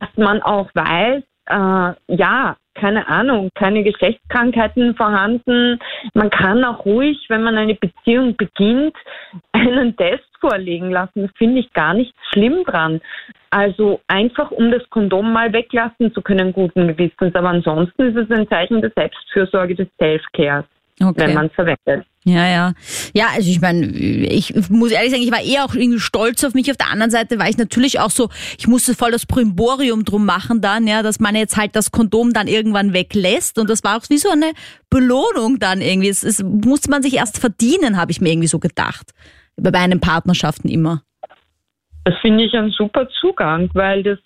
dass 0.00 0.16
man 0.16 0.42
auch 0.42 0.68
weiß, 0.74 1.22
äh, 1.48 2.14
ja, 2.16 2.56
keine 2.74 3.08
Ahnung, 3.08 3.48
keine 3.54 3.82
Geschlechtskrankheiten 3.82 4.94
vorhanden. 4.96 5.78
Man 6.14 6.30
kann 6.30 6.64
auch 6.64 6.84
ruhig, 6.84 7.24
wenn 7.28 7.42
man 7.42 7.56
eine 7.56 7.74
Beziehung 7.74 8.36
beginnt, 8.36 8.94
einen 9.52 9.96
Test 9.96 10.24
vorlegen 10.40 10.90
lassen. 10.90 11.22
Das 11.22 11.30
finde 11.36 11.60
ich 11.60 11.72
gar 11.72 11.94
nicht 11.94 12.14
schlimm 12.32 12.64
dran. 12.64 13.00
Also 13.56 14.00
einfach, 14.06 14.50
um 14.50 14.70
das 14.70 14.82
Kondom 14.90 15.32
mal 15.32 15.50
weglassen 15.50 16.12
zu 16.12 16.20
können, 16.20 16.52
guten 16.52 16.88
Gewissens. 16.88 17.34
Aber 17.34 17.48
ansonsten 17.48 18.02
ist 18.02 18.16
es 18.16 18.30
ein 18.30 18.46
Zeichen 18.48 18.82
der 18.82 18.92
Selbstfürsorge, 18.94 19.74
des 19.74 19.88
Self-Cares, 19.96 20.66
okay. 21.00 21.14
wenn 21.16 21.32
man 21.32 21.46
es 21.46 21.52
verwendet. 21.54 22.06
Ja, 22.26 22.46
ja. 22.46 22.74
Ja, 23.14 23.28
also 23.34 23.48
ich 23.48 23.62
meine, 23.62 23.86
ich 23.86 24.52
muss 24.68 24.90
ehrlich 24.90 25.10
sagen, 25.10 25.22
ich 25.22 25.32
war 25.32 25.40
eher 25.40 25.64
auch 25.64 25.74
irgendwie 25.74 26.00
stolz 26.00 26.44
auf 26.44 26.52
mich. 26.52 26.70
Auf 26.70 26.76
der 26.76 26.90
anderen 26.90 27.10
Seite 27.10 27.38
war 27.38 27.48
ich 27.48 27.56
natürlich 27.56 27.98
auch 27.98 28.10
so, 28.10 28.28
ich 28.58 28.68
musste 28.68 28.94
voll 28.94 29.10
das 29.10 29.24
Primborium 29.24 30.04
drum 30.04 30.26
machen 30.26 30.60
dann, 30.60 30.86
ja, 30.86 31.02
dass 31.02 31.18
man 31.18 31.34
jetzt 31.34 31.56
halt 31.56 31.74
das 31.76 31.90
Kondom 31.92 32.34
dann 32.34 32.48
irgendwann 32.48 32.92
weglässt. 32.92 33.58
Und 33.58 33.70
das 33.70 33.82
war 33.84 33.96
auch 33.96 34.04
wie 34.10 34.18
so 34.18 34.28
eine 34.28 34.52
Belohnung 34.90 35.58
dann 35.60 35.80
irgendwie. 35.80 36.10
Es, 36.10 36.22
es 36.22 36.42
musste 36.42 36.90
man 36.90 37.02
sich 37.02 37.14
erst 37.14 37.38
verdienen, 37.38 37.96
habe 37.96 38.12
ich 38.12 38.20
mir 38.20 38.32
irgendwie 38.32 38.48
so 38.48 38.58
gedacht. 38.58 39.12
Bei 39.56 39.70
meinen 39.70 40.00
Partnerschaften 40.00 40.68
immer. 40.68 41.04
Das 42.06 42.14
finde 42.20 42.44
ich 42.44 42.54
ein 42.54 42.70
super 42.70 43.08
Zugang, 43.20 43.68
weil 43.74 44.04
das 44.04 44.20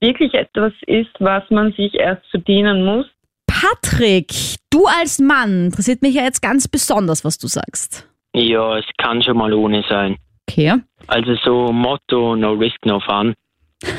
wirklich 0.00 0.34
etwas 0.34 0.72
ist, 0.88 1.12
was 1.20 1.44
man 1.50 1.72
sich 1.72 1.94
erst 1.94 2.26
verdienen 2.32 2.84
muss. 2.84 3.06
Patrick, 3.46 4.32
du 4.70 4.86
als 4.86 5.20
Mann, 5.20 5.66
interessiert 5.66 6.02
mich 6.02 6.16
ja 6.16 6.24
jetzt 6.24 6.42
ganz 6.42 6.66
besonders, 6.66 7.24
was 7.24 7.38
du 7.38 7.46
sagst. 7.46 8.08
Ja, 8.34 8.76
es 8.76 8.84
kann 8.98 9.22
schon 9.22 9.36
mal 9.36 9.52
ohne 9.52 9.84
sein. 9.88 10.16
Okay. 10.50 10.74
Also 11.06 11.36
so 11.44 11.72
Motto, 11.72 12.34
no 12.34 12.54
risk, 12.54 12.84
no 12.84 12.98
fun. 12.98 13.34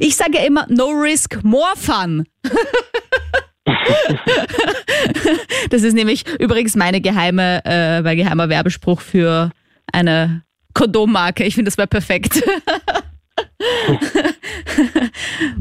Ich 0.00 0.16
sage 0.16 0.38
ja 0.38 0.46
immer, 0.46 0.64
no 0.68 0.86
risk, 0.86 1.42
more 1.42 1.74
fun. 1.76 2.24
das 5.70 5.82
ist 5.82 5.94
nämlich 5.94 6.24
übrigens 6.38 6.76
meine 6.76 7.00
geheime, 7.00 7.60
äh, 7.64 8.00
mein 8.02 8.16
geheimer 8.16 8.48
Werbespruch 8.48 9.00
für 9.00 9.50
eine 9.92 10.44
Kondommarke. 10.74 11.44
Ich 11.44 11.54
finde, 11.54 11.70
das 11.70 11.78
wäre 11.78 11.88
perfekt. 11.88 12.42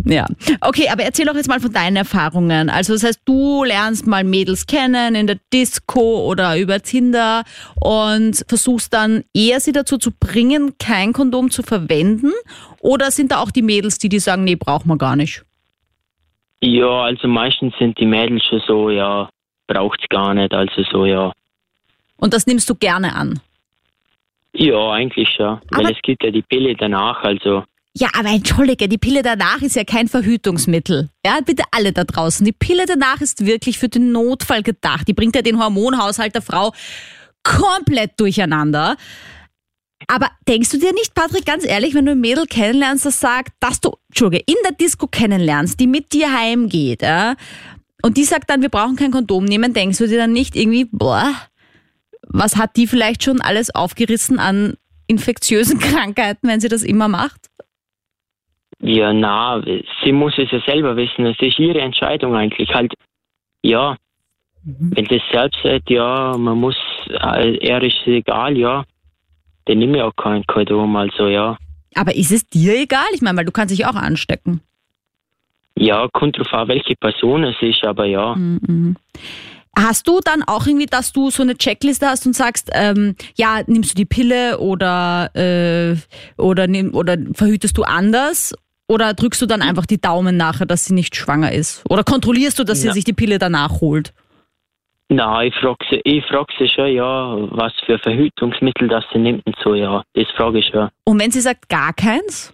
ja, 0.06 0.25
okay, 0.62 0.89
aber 0.91 1.03
erzähl 1.03 1.25
doch 1.25 1.36
jetzt 1.36 1.48
mal 1.48 1.60
von 1.60 1.72
deinen 1.72 1.96
Erfahrungen. 1.98 2.70
Also 2.70 2.94
das 2.94 3.03
heißt, 3.03 3.22
du 3.25 3.63
lernst 3.63 4.08
mal 4.08 4.24
Mädels 4.24 4.65
kennen 4.65 5.15
in 5.15 5.27
der 5.27 5.38
Disco 5.53 6.27
oder 6.27 6.58
über 6.58 6.82
Tinder 6.82 7.44
und 7.75 8.44
versuchst 8.48 8.94
dann 8.94 9.24
eher 9.34 9.60
sie 9.60 9.72
dazu 9.72 9.98
zu 9.98 10.12
bringen, 10.12 10.74
kein 10.80 11.13
Kondom 11.13 11.51
zu 11.51 11.63
verwenden? 11.63 12.32
Oder 12.80 13.12
sind 13.12 13.32
da 13.32 13.41
auch 13.41 13.51
die 13.51 13.62
Mädels, 13.62 14.00
die 14.00 14.10
die 14.10 14.20
sagen, 14.20 14.44
nee, 14.44 14.56
braucht 14.56 14.86
man 14.86 14.98
gar 14.98 15.15
nicht? 15.15 15.44
Ja, 16.62 17.03
also 17.03 17.27
meistens 17.27 17.74
sind 17.80 18.00
die 18.00 18.06
Mädels 18.06 18.44
schon 18.46 18.62
so, 18.68 18.89
ja, 18.89 19.30
braucht's 19.68 20.06
gar 20.10 20.34
nicht, 20.34 20.53
also 20.53 20.84
so, 20.91 21.06
ja. 21.06 21.32
Und 22.18 22.34
das 22.34 22.46
nimmst 22.46 22.70
du 22.70 22.75
gerne 22.75 23.15
an? 23.15 23.39
Ja, 24.53 24.91
eigentlich 24.91 25.29
schon. 25.36 25.46
Aber- 25.72 25.84
Weil 25.86 25.91
es 25.93 26.01
gibt 26.03 26.24
ja 26.24 26.31
die 26.31 26.41
Pille 26.41 26.75
danach, 26.75 27.24
also 27.24 27.63
Ja, 27.93 28.08
aber 28.17 28.29
entschuldige, 28.29 28.88
die 28.88 28.98
Pille 28.98 29.22
danach 29.22 29.62
ist 29.62 29.75
ja 29.75 29.84
kein 29.84 30.08
Verhütungsmittel. 30.08 31.10
Ja, 31.25 31.39
bitte 31.46 31.63
alle 31.72 31.91
da 31.91 32.05
draußen. 32.05 32.46
Die 32.46 32.53
Pille 32.53 32.86
danach 32.86 33.20
ist 33.20 33.46
wirklich 33.46 33.77
für 33.79 33.89
den 33.89 34.13
Notfall 34.13 34.63
gedacht. 34.63 35.08
Die 35.10 35.13
bringt 35.13 35.36
ja 35.36 35.41
den 35.41 35.62
Hormonhaushalt 35.62 36.34
der 36.34 36.41
Frau 36.41 36.72
komplett 37.43 38.17
durcheinander. 38.17 38.96
Aber 40.08 40.29
denkst 40.48 40.70
du 40.72 40.77
dir 40.79 40.93
nicht, 40.93 41.13
Patrick, 41.13 41.46
ganz 41.46 41.65
ehrlich, 41.65 41.93
wenn 41.93 42.05
du 42.05 42.13
ein 42.13 42.20
Mädel 42.22 42.46
kennenlernst, 42.46 43.05
das 43.05 43.20
sagt, 43.20 43.50
dass 43.60 43.81
du, 43.81 43.91
Entschuldige, 44.10 44.43
in 44.48 44.55
der 44.63 44.72
Disco 44.74 45.08
kennenlernst, 45.08 45.79
die 45.79 45.86
mit 45.88 46.12
dir 46.13 46.34
heimgeht, 46.34 47.01
ja, 47.03 47.36
und 48.03 48.17
die 48.17 48.24
sagt 48.24 48.50
dann, 48.50 48.62
wir 48.63 48.70
brauchen 48.70 48.96
kein 48.96 49.12
Kondom 49.12 49.46
nehmen, 49.46 49.74
denkst 49.74 50.00
du 50.00 50.08
dir 50.08 50.17
dann 50.17 50.34
nicht 50.34 50.55
irgendwie, 50.55 50.86
boah, 50.91 51.31
was 52.28 52.58
hat 52.58 52.75
die 52.75 52.88
vielleicht 52.88 53.24
schon 53.24 53.42
alles 53.42 53.74
aufgerissen 53.74 54.40
an 54.40 54.75
infektiösen 55.08 55.80
Krankheiten, 55.80 56.48
wenn 56.48 56.60
sie 56.60 56.70
das 56.70 56.84
immer 56.84 57.08
macht? 57.08 57.51
ja, 58.82 59.13
na, 59.13 59.62
sie 60.04 60.12
muss 60.12 60.34
es 60.38 60.51
ja 60.51 60.60
selber 60.66 60.96
wissen. 60.96 61.25
Es 61.25 61.40
ist 61.40 61.60
ihre 61.60 61.82
Entscheidung 61.82 62.36
eigentlich. 62.36 62.70
Halt, 62.74 62.94
ja, 63.62 63.96
wenn 64.63 65.06
das 65.06 65.22
selbst 65.32 65.60
sagt, 65.63 65.90
ja, 65.90 66.36
man 66.38 66.58
muss, 66.58 66.75
äh, 67.08 67.58
er 67.58 67.82
ist 67.82 68.06
egal, 68.06 68.58
ja, 68.58 68.84
dann 69.66 69.80
nehme 69.80 69.98
ich 69.98 70.04
auch 70.04 70.16
kein 70.16 70.46
Kondom, 70.46 70.96
also 70.96 71.28
ja. 71.28 71.58
Aber 71.96 72.16
ist 72.16 72.32
es 72.32 72.48
dir 72.48 72.80
egal? 72.80 73.08
Ich 73.13 73.22
meine, 73.22 73.38
weil 73.38 73.46
du 73.46 73.51
kannst 73.51 73.74
dich 73.74 73.86
auch 73.86 73.96
anstecken. 73.96 74.62
Ja, 75.75 76.08
kommt 76.12 76.38
drauf 76.38 76.54
an, 76.54 76.68
welche 76.68 76.96
Person 76.96 77.44
es 77.44 77.56
ist, 77.62 77.84
aber 77.84 78.06
ja. 78.06 78.36
Mhm. 78.36 78.96
Hast 79.78 80.08
du 80.08 80.20
dann 80.24 80.44
auch 80.44 80.68
irgendwie, 80.68 80.86
dass 80.86 81.13
du 81.13 81.30
so 81.30 81.44
eine 81.44 81.56
Checkliste 81.58 82.06
hast 82.08 82.25
und 82.25 82.34
sagst, 82.36 82.70
ähm, 82.74 83.16
ja, 83.36 83.62
nimmst 83.68 83.92
du 83.92 83.96
die 83.96 84.06
Pille 84.06 84.60
oder, 84.60 85.32
äh, 85.36 85.96
oder, 86.38 86.68
nimm, 86.68 86.94
oder 86.94 87.16
verhütest 87.34 87.78
du 87.78 87.84
anders? 87.84 88.54
Oder 88.90 89.13
drückst 89.13 89.42
du 89.42 89.46
dann 89.46 89.62
einfach 89.62 89.86
die 89.86 90.01
Daumen 90.01 90.36
nachher, 90.36 90.66
dass 90.66 90.84
sie 90.86 90.94
nicht 90.94 91.16
schwanger 91.16 91.54
ist? 91.54 91.84
Oder 91.90 92.04
kontrollierst 92.04 92.60
du, 92.60 92.66
dass 92.66 92.82
sie 92.82 92.88
Ja. 92.88 92.94
sich 92.94 93.06
die 93.06 93.13
Pille 93.13 93.40
danach 93.40 93.80
holt? 93.80 94.13
Na, 95.08 95.44
ich 95.44 95.56
frage 95.56 95.78
sie, 95.90 96.01
ich 96.04 96.25
frag 96.25 96.48
sie 96.60 96.68
schon, 96.68 96.88
ja, 96.94 97.36
was 97.51 97.72
für 97.86 97.98
Verhütungsmittel 98.00 98.90
das 98.90 99.06
sie 99.13 99.20
nimmt 99.20 99.46
und 99.46 99.56
so, 99.63 99.75
ja. 99.75 100.04
Das 100.13 100.25
frage 100.36 100.60
ich 100.60 100.66
schon. 100.68 100.90
Und 101.06 101.20
wenn 101.22 101.32
sie 101.32 101.40
sagt 101.42 101.70
gar 101.70 101.94
keins? 101.94 102.54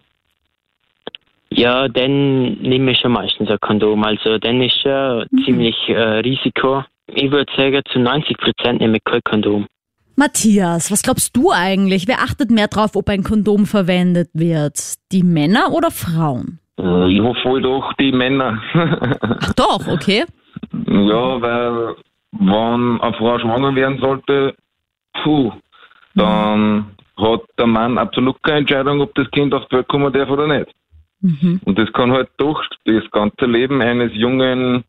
Ja, 1.49 1.87
dann 1.87 2.53
nehme 2.61 2.91
ich 2.91 2.99
schon 2.99 3.13
meistens 3.13 3.49
ein 3.49 3.59
Kondom. 3.59 4.03
Also 4.03 4.37
dann 4.37 4.61
ist 4.61 4.79
schon 4.81 5.25
ziemlich 5.45 5.75
äh, 5.89 5.93
Risiko. 6.19 6.83
Ich 7.07 7.31
würde 7.31 7.51
sagen, 7.55 7.81
zu 7.91 7.99
90 7.99 8.37
Prozent 8.37 8.81
nehme 8.81 8.97
ich 8.97 9.03
kein 9.03 9.21
Kondom. 9.23 9.67
Matthias, 10.15 10.91
was 10.91 11.03
glaubst 11.03 11.35
du 11.37 11.51
eigentlich? 11.51 12.07
Wer 12.07 12.19
achtet 12.19 12.49
mehr 12.49 12.67
drauf, 12.67 12.95
ob 12.95 13.07
ein 13.09 13.23
Kondom 13.23 13.65
verwendet 13.65 14.29
wird? 14.33 14.95
Die 15.11 15.23
Männer 15.23 15.71
oder 15.71 15.91
Frauen? 15.91 16.59
Äh, 16.79 17.11
Ich 17.13 17.21
hoffe 17.21 17.43
wohl 17.45 17.61
doch 17.61 17.93
die 17.99 18.11
Männer. 18.11 18.59
Ach 19.21 19.53
doch, 19.53 19.87
okay. 19.87 20.25
ja, 20.73 21.41
weil 21.41 21.95
wenn 22.31 23.01
eine 23.01 23.13
Frau 23.17 23.39
schwanger 23.39 23.75
werden 23.75 23.99
sollte, 23.99 24.55
puh, 25.23 25.51
dann 26.15 26.91
hat 27.17 27.41
der 27.57 27.67
Mann 27.67 27.97
absolut 27.97 28.41
keine 28.43 28.59
Entscheidung, 28.59 29.01
ob 29.01 29.13
das 29.15 29.29
Kind 29.31 29.53
auf 29.53 29.67
die 29.67 29.75
Welt 29.77 29.87
kommen 29.87 30.11
darf 30.11 30.29
oder 30.29 30.47
nicht. 30.47 30.71
Mhm. 31.21 31.61
Und 31.65 31.79
das 31.79 31.91
kann 31.93 32.11
halt 32.11 32.29
doch 32.37 32.61
das 32.85 33.03
ganze 33.11 33.45
Leben 33.45 33.81
eines 33.81 34.11
jungen 34.13 34.83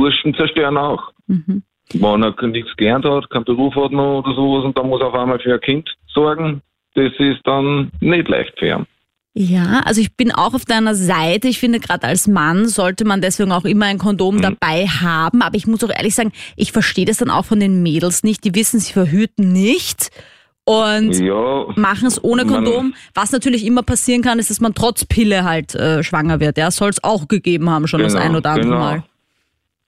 Burschen 0.00 0.34
zerstören 0.34 0.76
auch. 0.78 1.12
Mhm. 1.26 1.62
Wenn 1.92 2.22
er 2.22 2.46
nichts 2.46 2.74
gelernt 2.76 3.04
hat, 3.04 3.28
keinen 3.30 3.44
Beruf 3.44 3.74
hat 3.74 3.92
noch 3.92 4.20
oder 4.20 4.34
sowas 4.34 4.64
und 4.64 4.78
dann 4.78 4.88
muss 4.88 5.00
er 5.00 5.08
auf 5.08 5.14
einmal 5.14 5.40
für 5.40 5.54
ein 5.54 5.60
Kind 5.60 5.88
sorgen, 6.14 6.62
das 6.94 7.12
ist 7.18 7.40
dann 7.44 7.90
nicht 8.00 8.28
leicht 8.28 8.58
für 8.58 8.68
ihn. 8.68 8.86
Ja, 9.32 9.82
also 9.84 10.00
ich 10.00 10.16
bin 10.16 10.32
auch 10.32 10.54
auf 10.54 10.64
deiner 10.64 10.94
Seite. 10.94 11.46
Ich 11.48 11.60
finde, 11.60 11.78
gerade 11.78 12.06
als 12.06 12.26
Mann 12.26 12.66
sollte 12.66 13.04
man 13.04 13.20
deswegen 13.20 13.52
auch 13.52 13.64
immer 13.64 13.86
ein 13.86 13.98
Kondom 13.98 14.40
dabei 14.40 14.86
haben. 14.86 15.42
Aber 15.42 15.56
ich 15.56 15.68
muss 15.68 15.84
auch 15.84 15.90
ehrlich 15.90 16.16
sagen, 16.16 16.32
ich 16.56 16.72
verstehe 16.72 17.04
das 17.04 17.18
dann 17.18 17.30
auch 17.30 17.44
von 17.44 17.60
den 17.60 17.82
Mädels 17.82 18.24
nicht. 18.24 18.44
Die 18.44 18.54
wissen, 18.56 18.80
sie 18.80 18.92
verhüten 18.92 19.52
nicht 19.52 20.10
und 20.64 21.18
Ja, 21.18 21.66
machen 21.76 22.06
es 22.06 22.22
ohne 22.22 22.44
Kondom. 22.44 22.94
Was 23.14 23.32
natürlich 23.32 23.64
immer 23.64 23.82
passieren 23.82 24.22
kann, 24.22 24.38
ist, 24.38 24.50
dass 24.50 24.60
man 24.60 24.74
trotz 24.74 25.04
Pille 25.04 25.44
halt 25.44 25.74
äh, 25.74 26.02
schwanger 26.02 26.40
wird. 26.40 26.58
Ja, 26.58 26.70
soll 26.70 26.90
es 26.90 27.02
auch 27.02 27.28
gegeben 27.28 27.70
haben, 27.70 27.86
schon 27.86 28.00
das 28.00 28.12
Genau, 28.12 28.24
ein 28.24 28.36
oder 28.36 28.50
andere 28.50 28.68
genau. 28.68 28.78
Mal. 28.78 29.04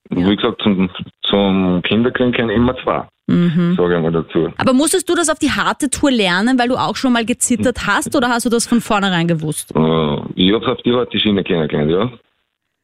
Wie 0.09 0.35
gesagt, 0.35 0.61
zum, 0.61 0.89
zum 1.23 1.81
Kinderkriegen 1.83 2.49
immer 2.49 2.75
zwei, 2.83 3.07
Mhm. 3.27 3.75
sage 3.77 3.95
ich 3.95 4.01
mal 4.01 4.11
dazu. 4.11 4.51
Aber 4.57 4.73
musstest 4.73 5.09
du 5.09 5.15
das 5.15 5.29
auf 5.29 5.39
die 5.39 5.49
harte 5.49 5.89
Tour 5.89 6.11
lernen, 6.11 6.59
weil 6.59 6.67
du 6.67 6.75
auch 6.75 6.95
schon 6.97 7.13
mal 7.13 7.25
gezittert 7.25 7.87
hast 7.87 8.15
oder 8.15 8.27
hast 8.27 8.45
du 8.45 8.49
das 8.49 8.67
von 8.67 8.81
vornherein 8.81 9.27
gewusst? 9.27 9.73
Äh, 9.75 10.17
ich 10.35 10.51
habe 10.51 10.71
auf 10.71 10.81
die 10.81 10.93
harte 10.93 11.17
Schiene 11.19 11.43
kennengelernt, 11.43 11.91
ja. 11.91 12.11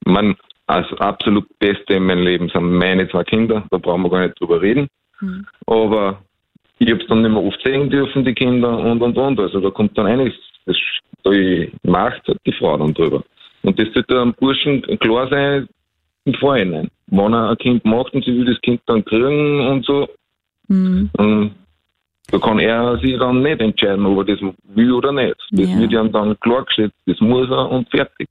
Man, 0.06 0.36
als 0.68 0.88
absolut 1.00 1.46
Beste 1.60 1.96
in 1.96 2.06
meinem 2.06 2.24
Leben 2.24 2.50
sind 2.50 2.72
meine 2.72 3.10
zwei 3.10 3.24
Kinder, 3.26 3.66
da 3.70 3.78
brauchen 3.78 4.04
wir 4.04 4.10
gar 4.10 4.22
nicht 4.26 4.40
drüber 4.40 4.62
reden. 4.62 4.88
Mhm. 5.20 5.46
Aber 5.68 6.22
ich 6.80 6.90
habe 6.90 7.02
es 7.02 7.08
dann 7.08 7.22
nicht 7.22 7.32
mehr 7.32 7.44
oft 7.44 7.62
sehen 7.62 7.90
dürfen, 7.90 8.24
die 8.24 8.34
Kinder 8.34 8.78
und 8.78 9.02
und 9.02 9.18
und. 9.18 9.40
Also 9.40 9.60
da 9.60 9.70
kommt 9.70 9.98
dann 9.98 10.06
einiges, 10.06 10.36
das 10.66 10.78
da 11.24 11.32
macht 11.84 12.22
die 12.46 12.54
Frau 12.54 12.78
dann 12.78 12.94
drüber. 12.94 13.22
Und 13.64 13.78
das 13.78 13.88
sollte 13.94 14.22
einem 14.22 14.34
Burschen 14.36 14.82
klar 15.00 15.28
sein 15.30 15.68
im 16.34 16.40
Vorhinein. 16.40 16.90
Wenn 17.08 17.34
er 17.34 17.50
ein 17.50 17.58
Kind 17.58 17.84
macht 17.86 18.14
und 18.14 18.24
sie 18.26 18.36
will 18.36 18.46
das 18.46 18.62
Kind 18.62 18.82
dann 18.88 19.04
kriegen 19.06 19.68
und 19.68 19.86
so, 19.86 20.08
Mhm. 20.72 21.10
Und 21.18 21.56
da 22.30 22.38
kann 22.38 22.60
er 22.60 22.96
sich 23.00 23.18
dann 23.18 23.42
nicht 23.42 23.60
entscheiden, 23.60 24.06
ob 24.06 24.20
er 24.20 24.36
das 24.36 24.40
will 24.76 24.92
oder 24.92 25.12
nicht. 25.12 25.36
Das 25.50 25.68
Ja. 25.68 25.80
wird 25.80 25.92
ihm 25.92 26.12
dann 26.12 26.40
klargestellt, 26.42 26.94
das 27.08 27.20
muss 27.20 27.50
er 27.50 27.72
und 27.72 27.90
fertig. 27.90 28.28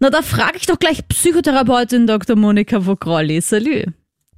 Na, 0.00 0.08
da 0.08 0.22
frage 0.22 0.56
ich 0.56 0.64
doch 0.64 0.78
gleich 0.78 1.06
Psychotherapeutin 1.06 2.06
Dr. 2.06 2.34
Monika 2.34 2.86
Vogrolli. 2.86 3.42
Salü. 3.42 3.84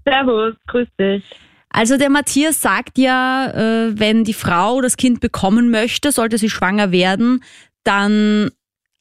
Servus, 0.05 0.55
grüß 0.67 0.89
dich. 0.99 1.23
Also 1.71 1.97
der 1.97 2.11
Matthias 2.11 2.61
sagt 2.61 2.99
ja, 2.99 3.47
äh, 3.55 3.99
wenn 4.01 4.25
die 4.25 4.35
Frau 4.35 4.81
das 4.81 4.97
Kind 4.97 5.21
bekommen 5.21 5.71
möchte, 5.71 6.11
sollte 6.11 6.39
sie 6.39 6.51
schwanger 6.51 6.91
werden, 6.91 7.45
dann 7.85 8.51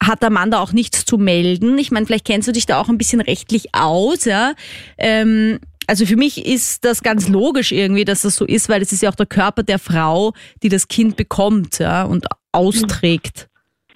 hat 0.02 0.22
der 0.22 0.30
Mann 0.30 0.50
da 0.50 0.60
auch 0.60 0.72
nichts 0.72 1.04
zu 1.04 1.18
melden. 1.18 1.78
Ich 1.78 1.90
meine, 1.90 2.06
vielleicht 2.06 2.26
kennst 2.26 2.48
du 2.48 2.52
dich 2.52 2.66
da 2.66 2.80
auch 2.80 2.88
ein 2.88 2.98
bisschen 2.98 3.20
rechtlich 3.20 3.74
aus, 3.74 4.24
ja. 4.24 4.52
Ähm, 4.98 5.58
also 5.86 6.06
für 6.06 6.16
mich 6.16 6.46
ist 6.46 6.84
das 6.84 7.02
ganz 7.02 7.28
logisch 7.28 7.72
irgendwie, 7.72 8.04
dass 8.04 8.22
das 8.22 8.36
so 8.36 8.44
ist, 8.46 8.68
weil 8.68 8.82
es 8.82 8.92
ist 8.92 9.02
ja 9.02 9.10
auch 9.10 9.14
der 9.14 9.26
Körper 9.26 9.62
der 9.62 9.78
Frau, 9.78 10.32
die 10.62 10.68
das 10.68 10.88
Kind 10.88 11.16
bekommt, 11.16 11.78
ja, 11.78 12.04
und 12.04 12.26
austrägt. 12.52 13.48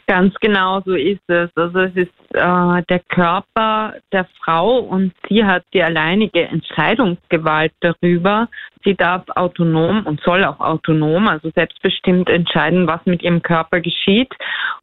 Ganz 0.06 0.34
genau 0.40 0.80
so 0.84 0.94
ist 0.94 1.20
es. 1.28 1.50
Also 1.54 1.80
es 1.80 1.94
ist 1.94 2.12
äh, 2.34 2.82
der 2.88 3.00
Körper 3.08 3.94
der 4.12 4.26
Frau 4.42 4.78
und 4.78 5.12
sie 5.28 5.44
hat 5.44 5.64
die 5.72 5.82
alleinige 5.82 6.46
Entscheidungsgewalt 6.46 7.72
darüber. 7.80 8.48
Sie 8.84 8.94
darf 8.94 9.24
autonom 9.34 10.06
und 10.06 10.20
soll 10.20 10.44
auch 10.44 10.60
autonom, 10.60 11.26
also 11.28 11.50
selbstbestimmt 11.54 12.28
entscheiden, 12.28 12.86
was 12.86 13.04
mit 13.06 13.22
ihrem 13.22 13.42
Körper 13.42 13.80
geschieht. 13.80 14.32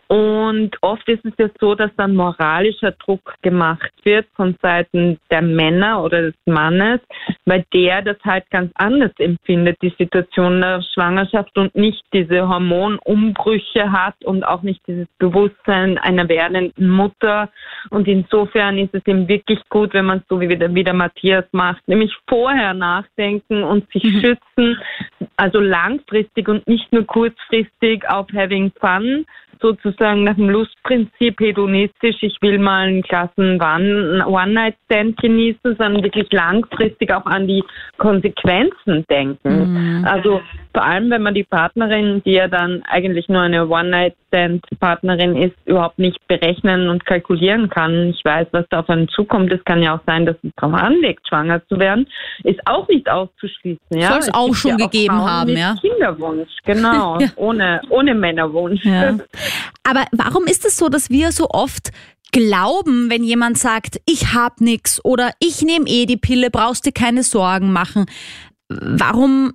Und 0.08 0.72
oft 0.82 1.08
ist 1.10 1.26
es 1.26 1.34
ja 1.40 1.50
so, 1.60 1.74
dass 1.74 1.90
dann 1.98 2.16
moralischer 2.16 2.92
Druck 2.92 3.34
gemacht 3.42 3.92
wird 4.04 4.28
von 4.36 4.56
Seiten 4.62 5.18
der 5.32 5.42
Männer 5.42 6.04
oder 6.04 6.22
des 6.22 6.36
Mannes, 6.46 7.00
weil 7.46 7.66
der 7.74 8.04
das 8.04 8.18
halt 8.24 8.48
ganz 8.52 8.72
anders 8.76 9.12
empfindet, 9.18 9.78
die 9.82 9.94
Situation 9.98 10.62
der 10.62 10.84
Schwangerschaft 10.94 11.58
und 11.58 11.74
nicht 11.74 12.04
diese 12.14 12.48
Hormonumbrüche 12.48 13.92
hat 13.92 14.16
und 14.24 14.44
auch 14.44 14.62
nicht 14.62 14.82
dieses 14.88 15.08
Bewusstsein 15.18 15.98
einer 15.98 16.30
werdenden 16.30 16.90
Mutter. 16.90 17.35
Und 17.90 18.08
insofern 18.08 18.78
ist 18.78 18.94
es 18.94 19.06
ihm 19.06 19.28
wirklich 19.28 19.60
gut, 19.70 19.94
wenn 19.94 20.06
man 20.06 20.20
es 20.20 20.24
so 20.30 20.40
wie 20.40 20.48
der, 20.48 20.74
wie 20.74 20.84
der 20.84 20.94
Matthias 20.94 21.46
macht, 21.52 21.88
nämlich 21.88 22.14
vorher 22.28 22.74
nachdenken 22.74 23.64
und 23.64 23.92
sich 23.92 24.04
schützen, 24.04 24.80
also 25.38 25.60
langfristig 25.60 26.48
und 26.48 26.68
nicht 26.68 26.92
nur 26.92 27.06
kurzfristig 27.06 28.08
auf 28.10 28.28
having 28.34 28.72
fun, 28.80 29.26
sozusagen 29.62 30.24
nach 30.24 30.36
dem 30.36 30.50
Lustprinzip 30.50 31.40
hedonistisch, 31.40 32.18
ich 32.22 32.38
will 32.42 32.60
mal 32.60 32.88
einen 32.88 33.04
klassen 33.04 33.60
One-Night-Stand 33.62 35.18
genießen, 35.18 35.76
sondern 35.78 36.04
wirklich 36.04 36.32
langfristig 36.32 37.12
auch 37.14 37.26
an 37.26 37.48
die 37.48 37.64
Konsequenzen 37.98 39.06
denken. 39.10 40.00
Mhm. 40.00 40.06
Also 40.06 40.42
vor 40.74 40.84
allem, 40.84 41.10
wenn 41.10 41.22
man 41.22 41.34
die 41.34 41.44
Partnerin, 41.44 42.22
die 42.26 42.34
ja 42.34 42.48
dann 42.48 42.84
eigentlich 42.84 43.30
nur 43.30 43.42
eine 43.42 43.68
One-Night-Stand-Partnerin 43.68 45.36
ist, 45.38 45.56
überhaupt 45.66 46.00
nicht 46.00 46.20
berechnen 46.28 46.90
und 46.90 47.06
kalkulieren 47.06 47.70
kann. 47.70 48.10
Ich 48.10 48.24
weiß, 48.26 48.48
was 48.52 48.66
da 48.70 48.82
auf 48.82 48.90
einen 48.90 49.08
zukommt. 49.08 49.54
Es 49.54 49.64
kann 49.64 49.82
ja 49.82 49.96
auch 49.96 50.02
sein, 50.06 50.26
dass 50.26 50.36
es 50.44 50.52
darauf 50.58 50.74
anlegt, 50.74 51.28
schwanger 51.28 51.66
zu 51.68 51.80
werden. 51.80 52.08
Ist 52.44 52.60
auch 52.66 52.88
nicht 52.90 53.10
auszuschließen. 53.10 53.80
Ja? 53.92 54.10
Soll 54.10 54.20
es 54.20 54.34
auch 54.34 54.54
schon 54.54 54.72
ja 54.72 54.86
gegeben 54.86 55.16
Frauen 55.16 55.30
haben, 55.30 55.50
mit 55.52 55.60
ja? 55.60 55.76
Kinderwunsch, 55.80 56.52
genau. 56.66 57.18
Ja. 57.26 57.30
Ohne, 57.38 57.82
ohne 57.90 58.14
Männerwunsch. 58.14 58.84
Ja. 58.84 59.16
Aber 59.88 60.06
warum 60.12 60.46
ist 60.46 60.66
es 60.66 60.78
so, 60.78 60.90
dass 60.90 61.10
wir 61.10 61.32
so 61.32 61.50
oft 61.50 61.92
glauben, 62.32 63.10
wenn 63.10 63.24
jemand 63.24 63.58
sagt, 63.58 64.02
ich 64.06 64.34
hab 64.34 64.60
nix 64.60 65.04
oder 65.06 65.32
ich 65.40 65.62
nehme 65.62 65.88
eh 65.88 66.06
die 66.06 66.18
Pille, 66.18 66.50
brauchst 66.52 66.86
dir 66.86 66.92
keine 66.92 67.24
Sorgen 67.24 67.72
machen? 67.72 68.06
Warum 68.68 69.54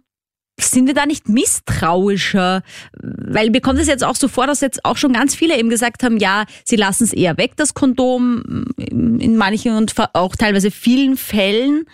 sind 0.58 0.86
wir 0.86 0.94
da 0.94 1.04
nicht 1.04 1.28
misstrauischer? 1.28 2.62
Weil 3.02 3.50
mir 3.50 3.60
kommt 3.60 3.80
es 3.80 3.88
jetzt 3.88 4.04
auch 4.04 4.14
so 4.16 4.28
vor, 4.28 4.46
dass 4.46 4.60
jetzt 4.60 4.84
auch 4.84 4.96
schon 4.96 5.12
ganz 5.12 5.34
viele 5.34 5.58
eben 5.58 5.68
gesagt 5.68 6.02
haben, 6.02 6.18
ja, 6.18 6.44
sie 6.64 6.76
lassen 6.76 7.04
es 7.04 7.12
eher 7.12 7.36
weg, 7.38 7.52
das 7.56 7.74
Kondom, 7.74 8.64
in 8.78 9.36
manchen 9.36 9.74
und 9.76 9.94
auch 10.14 10.36
teilweise 10.36 10.70
vielen 10.70 11.16
Fällen. 11.16 11.84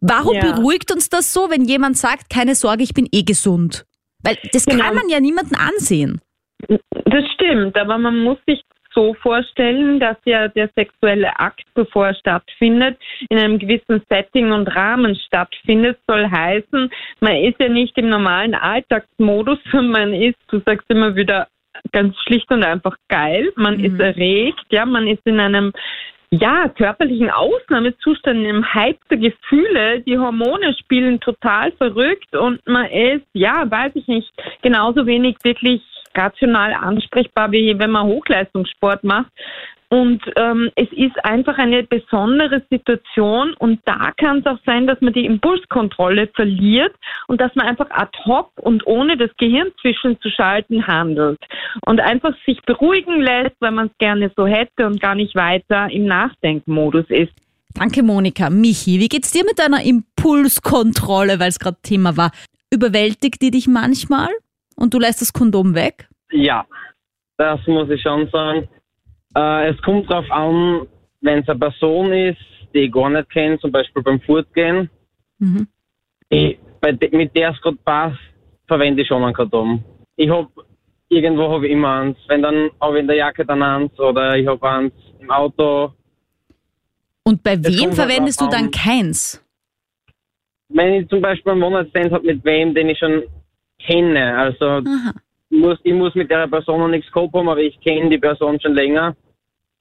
Warum 0.00 0.34
Ja. 0.34 0.52
beruhigt 0.52 0.92
uns 0.92 1.08
das 1.08 1.32
so, 1.32 1.50
wenn 1.50 1.64
jemand 1.64 1.98
sagt, 1.98 2.30
keine 2.30 2.54
Sorge, 2.54 2.82
ich 2.82 2.94
bin 2.94 3.08
eh 3.12 3.22
gesund? 3.24 3.84
Weil 4.22 4.38
das 4.52 4.64
Genau. 4.64 4.82
kann 4.84 4.94
man 4.94 5.08
ja 5.08 5.20
niemanden 5.20 5.54
ansehen. 5.56 6.20
Das 7.04 7.24
stimmt, 7.34 7.78
aber 7.78 7.98
man 7.98 8.18
muss 8.22 8.38
sich 8.46 8.62
so 8.96 9.14
vorstellen, 9.14 10.00
dass 10.00 10.16
ja 10.24 10.48
der 10.48 10.70
sexuelle 10.74 11.38
Akt, 11.38 11.64
bevor 11.74 12.08
er 12.08 12.14
stattfindet, 12.14 12.98
in 13.28 13.38
einem 13.38 13.58
gewissen 13.58 14.02
Setting 14.08 14.50
und 14.52 14.74
Rahmen 14.74 15.14
stattfindet, 15.16 15.98
soll 16.08 16.28
heißen, 16.28 16.90
man 17.20 17.36
ist 17.36 17.60
ja 17.60 17.68
nicht 17.68 17.96
im 17.98 18.08
normalen 18.08 18.54
Alltagsmodus, 18.54 19.58
sondern 19.70 19.90
man 20.10 20.14
ist, 20.14 20.38
du 20.48 20.60
sagst 20.64 20.86
immer 20.88 21.14
wieder, 21.14 21.46
ganz 21.92 22.16
schlicht 22.22 22.50
und 22.50 22.64
einfach 22.64 22.96
geil, 23.08 23.52
man 23.56 23.78
ist 23.78 24.00
erregt, 24.00 24.64
ja, 24.70 24.86
man 24.86 25.06
ist 25.06 25.20
in 25.26 25.38
einem 25.38 25.72
ja, 26.30 26.68
körperlichen 26.68 27.30
Ausnahmezustand, 27.30 28.40
in 28.40 28.46
einem 28.46 28.74
Hype 28.74 28.98
der 29.10 29.18
Gefühle, 29.18 30.00
die 30.00 30.18
Hormone 30.18 30.74
spielen 30.74 31.20
total 31.20 31.70
verrückt 31.72 32.34
und 32.34 32.66
man 32.66 32.86
ist, 32.86 33.26
ja, 33.34 33.70
weiß 33.70 33.92
ich 33.94 34.08
nicht, 34.08 34.32
genauso 34.62 35.06
wenig 35.06 35.36
wirklich 35.44 35.82
rational 36.16 36.74
ansprechbar, 36.74 37.52
wie 37.52 37.78
wenn 37.78 37.90
man 37.90 38.06
Hochleistungssport 38.06 39.04
macht. 39.04 39.30
Und 39.88 40.20
ähm, 40.34 40.70
es 40.74 40.88
ist 40.92 41.24
einfach 41.24 41.58
eine 41.58 41.84
besondere 41.84 42.60
Situation 42.70 43.54
und 43.54 43.80
da 43.84 44.10
kann 44.16 44.38
es 44.38 44.46
auch 44.46 44.58
sein, 44.66 44.88
dass 44.88 45.00
man 45.00 45.12
die 45.12 45.24
Impulskontrolle 45.24 46.28
verliert 46.34 46.92
und 47.28 47.40
dass 47.40 47.54
man 47.54 47.66
einfach 47.66 47.88
ad 47.90 48.10
hoc 48.24 48.50
und 48.56 48.84
ohne 48.86 49.16
das 49.16 49.30
Gehirn 49.38 49.68
zwischenzuschalten 49.80 50.88
handelt 50.88 51.38
und 51.86 52.00
einfach 52.00 52.34
sich 52.44 52.60
beruhigen 52.62 53.20
lässt, 53.20 53.54
weil 53.60 53.70
man 53.70 53.86
es 53.86 53.98
gerne 53.98 54.32
so 54.36 54.44
hätte 54.46 54.86
und 54.86 55.00
gar 55.00 55.14
nicht 55.14 55.36
weiter 55.36 55.88
im 55.90 56.06
Nachdenkmodus 56.06 57.06
ist. 57.08 57.32
Danke, 57.74 58.02
Monika. 58.02 58.50
Michi, 58.50 58.98
wie 58.98 59.08
geht's 59.08 59.30
dir 59.30 59.44
mit 59.44 59.58
deiner 59.58 59.84
Impulskontrolle, 59.84 61.38
weil 61.38 61.50
es 61.50 61.60
gerade 61.60 61.76
Thema 61.82 62.16
war? 62.16 62.32
Überwältigt 62.72 63.40
die 63.40 63.52
dich 63.52 63.68
manchmal 63.68 64.30
und 64.76 64.94
du 64.94 64.98
lässt 64.98 65.20
das 65.20 65.32
Kondom 65.32 65.74
weg? 65.74 66.08
Ja, 66.30 66.66
das 67.36 67.60
muss 67.66 67.88
ich 67.90 68.00
schon 68.02 68.28
sagen. 68.30 68.68
Äh, 69.34 69.70
es 69.70 69.82
kommt 69.82 70.10
darauf 70.10 70.30
an, 70.30 70.86
wenn 71.20 71.40
es 71.40 71.48
eine 71.48 71.58
Person 71.58 72.12
ist, 72.12 72.38
die 72.74 72.80
ich 72.80 72.92
gar 72.92 73.10
nicht 73.10 73.30
kenne, 73.30 73.58
zum 73.58 73.72
Beispiel 73.72 74.02
beim 74.02 74.20
Fortgehen, 74.20 74.90
Mhm. 75.38 75.66
de, 76.32 76.58
mit 77.12 77.36
der 77.36 77.50
es 77.50 77.60
gerade 77.60 77.76
passt, 77.84 78.18
verwende 78.66 79.02
ich 79.02 79.08
schon 79.08 79.22
ein 79.24 79.34
Kondom. 79.34 79.84
Ich 80.16 80.30
hab 80.30 80.48
irgendwo 81.08 81.50
habe 81.50 81.66
ich 81.66 81.72
immer 81.72 82.00
eins. 82.00 82.16
Wenn 82.28 82.42
dann 82.42 82.70
habe 82.80 82.96
ich 82.96 83.00
in 83.02 83.06
der 83.06 83.16
Jacke 83.16 83.44
dann 83.44 83.62
eins 83.62 83.98
oder 83.98 84.36
ich 84.36 84.46
habe 84.46 84.68
eins 84.68 84.92
im 85.20 85.30
Auto. 85.30 85.92
Und 87.22 87.42
bei 87.42 87.52
Es 87.52 87.64
wem 87.68 87.78
kommt 87.90 87.94
verwendest 87.96 88.40
du 88.40 88.48
dann 88.48 88.66
an. 88.66 88.70
keins? 88.70 89.44
Wenn 90.68 90.94
ich 90.94 91.08
zum 91.08 91.20
Beispiel 91.20 91.52
einen 91.52 91.60
Monatsstand 91.60 92.12
habe 92.12 92.24
mit 92.26 92.44
wem, 92.44 92.74
den 92.74 92.88
ich 92.88 92.98
schon 92.98 93.22
kenne, 93.78 94.36
also 94.36 94.64
Aha. 94.64 95.12
muss, 95.50 95.78
ich 95.82 95.92
muss 95.92 96.14
mit 96.14 96.30
der 96.30 96.46
Person 96.48 96.80
noch 96.80 96.88
nichts 96.88 97.10
gehabt 97.10 97.34
haben, 97.34 97.48
aber 97.48 97.60
ich 97.60 97.78
kenne 97.80 98.10
die 98.10 98.18
Person 98.18 98.60
schon 98.60 98.74
länger 98.74 99.16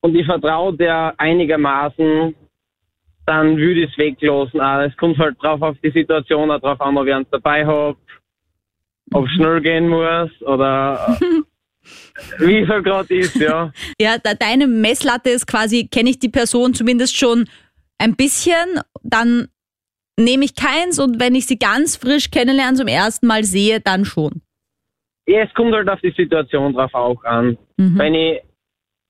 und 0.02 0.16
ich 0.16 0.26
vertraue 0.26 0.76
der 0.76 1.14
einigermaßen, 1.18 2.36
dann 3.26 3.58
würde 3.58 3.82
ich 3.82 3.92
es 3.92 3.98
weglassen. 3.98 4.62
auch. 4.62 4.82
Es 4.82 4.96
kommt 4.98 5.18
halt 5.18 5.42
drauf 5.42 5.62
auf 5.62 5.76
die 5.84 5.92
Situation, 5.92 6.52
auch 6.52 6.60
drauf 6.60 6.80
an, 6.80 6.98
ob 6.98 7.08
ich 7.08 7.14
eins 7.14 7.28
dabei 7.32 7.66
habe, 7.66 7.98
ob 9.14 9.26
es 9.26 9.32
schnell 9.32 9.62
gehen 9.62 9.90
muss 9.90 10.30
oder 10.42 11.18
wie 12.40 12.60
es 12.60 12.70
halt 12.70 12.86
gerade 12.86 13.16
ist, 13.16 13.36
ja. 13.36 13.72
Ja, 14.00 14.18
deine 14.18 14.68
Messlatte 14.68 15.30
ist 15.30 15.48
quasi, 15.48 15.88
kenne 15.88 16.12
ich 16.12 16.20
die 16.20 16.30
Person 16.30 16.74
zumindest 16.74 17.18
schon 17.18 17.48
ein 17.98 18.16
bisschen, 18.16 18.82
dann 19.04 19.48
nehme 20.20 20.46
ich 20.46 20.56
keins 20.56 21.00
und 21.00 21.20
wenn 21.20 21.36
ich 21.36 21.46
sie 21.46 21.58
ganz 21.58 21.96
frisch 21.96 22.32
kennenlerne, 22.32 22.78
zum 22.78 22.88
ersten 22.88 23.28
Mal 23.28 23.44
sehe, 23.44 23.80
dann 23.80 24.06
schon. 24.06 24.42
ja. 25.28 25.44
Es 25.44 25.54
kommt 25.54 25.74
halt 25.74 25.90
auf 25.90 26.00
die 26.02 26.14
Situation 26.16 26.74
drauf 26.74 26.94
auch 26.94 27.24
an. 27.24 27.58
Mhm. 27.78 27.98
Wenn 27.98 28.16
ich 28.16 28.42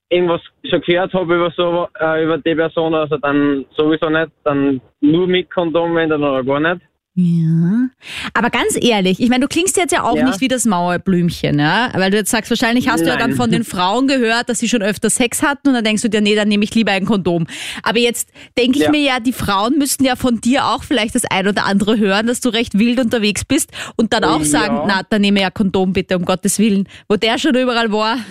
irgendwas 0.10 0.42
schon 0.70 0.82
gehört 0.82 1.14
habe 1.14 1.36
über 1.36 1.52
so 1.56 1.88
äh, 2.00 2.24
über 2.24 2.38
die 2.38 2.56
Person, 2.56 2.94
also 2.94 3.18
dann 3.18 3.66
sowieso 3.76 4.10
nicht, 4.10 4.32
dann 4.44 4.82
nur 5.02 5.28
mit 5.28 5.50
Kondom, 5.52 5.96
wenn 5.96 6.10
dann 6.10 6.24
oder 6.24 6.44
gar 6.44 6.60
nicht. 6.60 6.86
Ja. 7.18 7.88
Aber 8.34 8.50
ganz 8.50 8.78
ehrlich, 8.80 9.22
ich 9.22 9.30
meine, 9.30 9.44
du 9.44 9.48
klingst 9.48 9.78
jetzt 9.78 9.94
ja 9.94 10.04
auch 10.04 10.18
Ja. 10.18 10.26
nicht 10.26 10.42
wie 10.42 10.50
das 10.50 10.66
Mauerblümchen, 10.66 11.58
ja? 11.60 11.90
Weil 11.94 12.12
du 12.12 12.18
jetzt 12.18 12.30
sagst, 12.30 12.52
wahrscheinlich 12.52 12.90
hast 12.90 13.06
du 13.06 13.10
ja 13.10 13.16
dann 13.16 13.30
Nein. 13.30 13.38
von 13.38 13.52
den 13.52 13.64
Frauen 13.64 14.08
gehört, 14.08 14.50
dass 14.50 14.60
sie 14.60 14.68
schon 14.68 14.82
öfter 14.82 15.10
Sex 15.10 15.42
hatten 15.42 15.70
und 15.70 15.74
dann 15.76 15.86
denkst 15.86 16.02
du 16.02 16.10
dir, 16.10 16.20
nee, 16.20 16.36
dann 16.36 16.50
nehme 16.50 16.66
ich 16.66 16.76
lieber 16.76 16.92
ein 16.92 17.06
Kondom. 17.06 17.48
Aber 17.84 18.00
jetzt 18.00 18.34
denke 18.58 18.80
ich 18.80 18.84
Ja. 18.84 18.92
mir 18.92 19.02
ja, 19.02 19.20
die 19.22 19.32
Frauen 19.32 19.78
müssten 19.78 20.04
ja 20.04 20.18
von 20.18 20.42
dir 20.42 20.66
auch 20.66 20.84
vielleicht 20.84 21.16
das 21.16 21.24
ein 21.24 21.48
oder 21.48 21.66
andere 21.66 21.98
hören, 21.98 22.28
dass 22.28 22.42
du 22.42 22.50
recht 22.50 22.78
wild 22.78 23.00
unterwegs 23.00 23.46
bist 23.46 23.72
und 23.96 24.12
dann 24.12 24.26
auch 24.26 24.44
sagen, 24.44 24.82
na, 24.86 25.02
dann 25.10 25.22
nehme 25.22 25.40
ich 25.40 25.44
ja 25.44 25.52
Kondom 25.52 25.94
bitte, 25.94 26.18
um 26.18 26.26
Gottes 26.26 26.60
Willen. 26.60 26.90
Wo 27.08 27.16
der 27.16 27.38
schon 27.40 27.56
überall 27.56 27.92
war. 27.94 28.18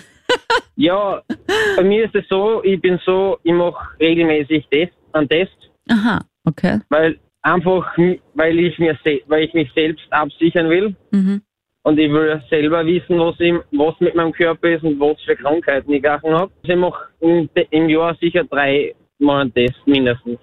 Ja, 0.77 1.23
bei 1.77 1.85
mir 1.85 2.07
ist 2.07 2.15
es 2.17 2.25
so, 2.29 2.61
ich 2.65 2.81
bin 2.81 2.99
so, 3.07 3.39
ich 3.45 3.53
mache 3.53 3.77
regelmäßig 4.01 4.67
Test, 4.71 4.93
einen 5.13 5.29
Test, 5.29 5.53
Aha, 5.89 6.25
okay. 6.45 6.81
weil 6.89 7.21
einfach, 7.45 7.97
weil 8.35 8.59
ich 8.59 8.79
mir, 8.79 8.99
weil 9.27 9.45
ich 9.45 9.55
mich 9.55 9.71
selbst 9.75 10.05
absichern 10.11 10.69
will 10.69 10.97
Mhm. 11.13 11.43
und 11.85 11.99
ich 11.99 12.11
will 12.11 12.43
selber 12.51 12.85
wissen, 12.87 13.19
was, 13.19 13.39
im, 13.39 13.63
was 13.73 13.99
mit 14.01 14.15
meinem 14.15 14.33
Körper 14.33 14.71
ist 14.71 14.83
und 14.83 14.99
was 14.99 15.21
für 15.23 15.37
Krankheiten 15.37 15.93
ich 15.93 16.03
Gachen 16.03 16.33
habe. 16.33 16.51
Also 16.63 16.73
ich 16.73 16.79
mache 16.79 17.09
im, 17.21 17.49
im 17.71 17.89
Jahr 17.89 18.17
sicher 18.17 18.45
drei 18.45 18.95
Mal 19.19 19.43
einen 19.43 19.55
Test 19.55 19.87
mindestens. 19.87 20.39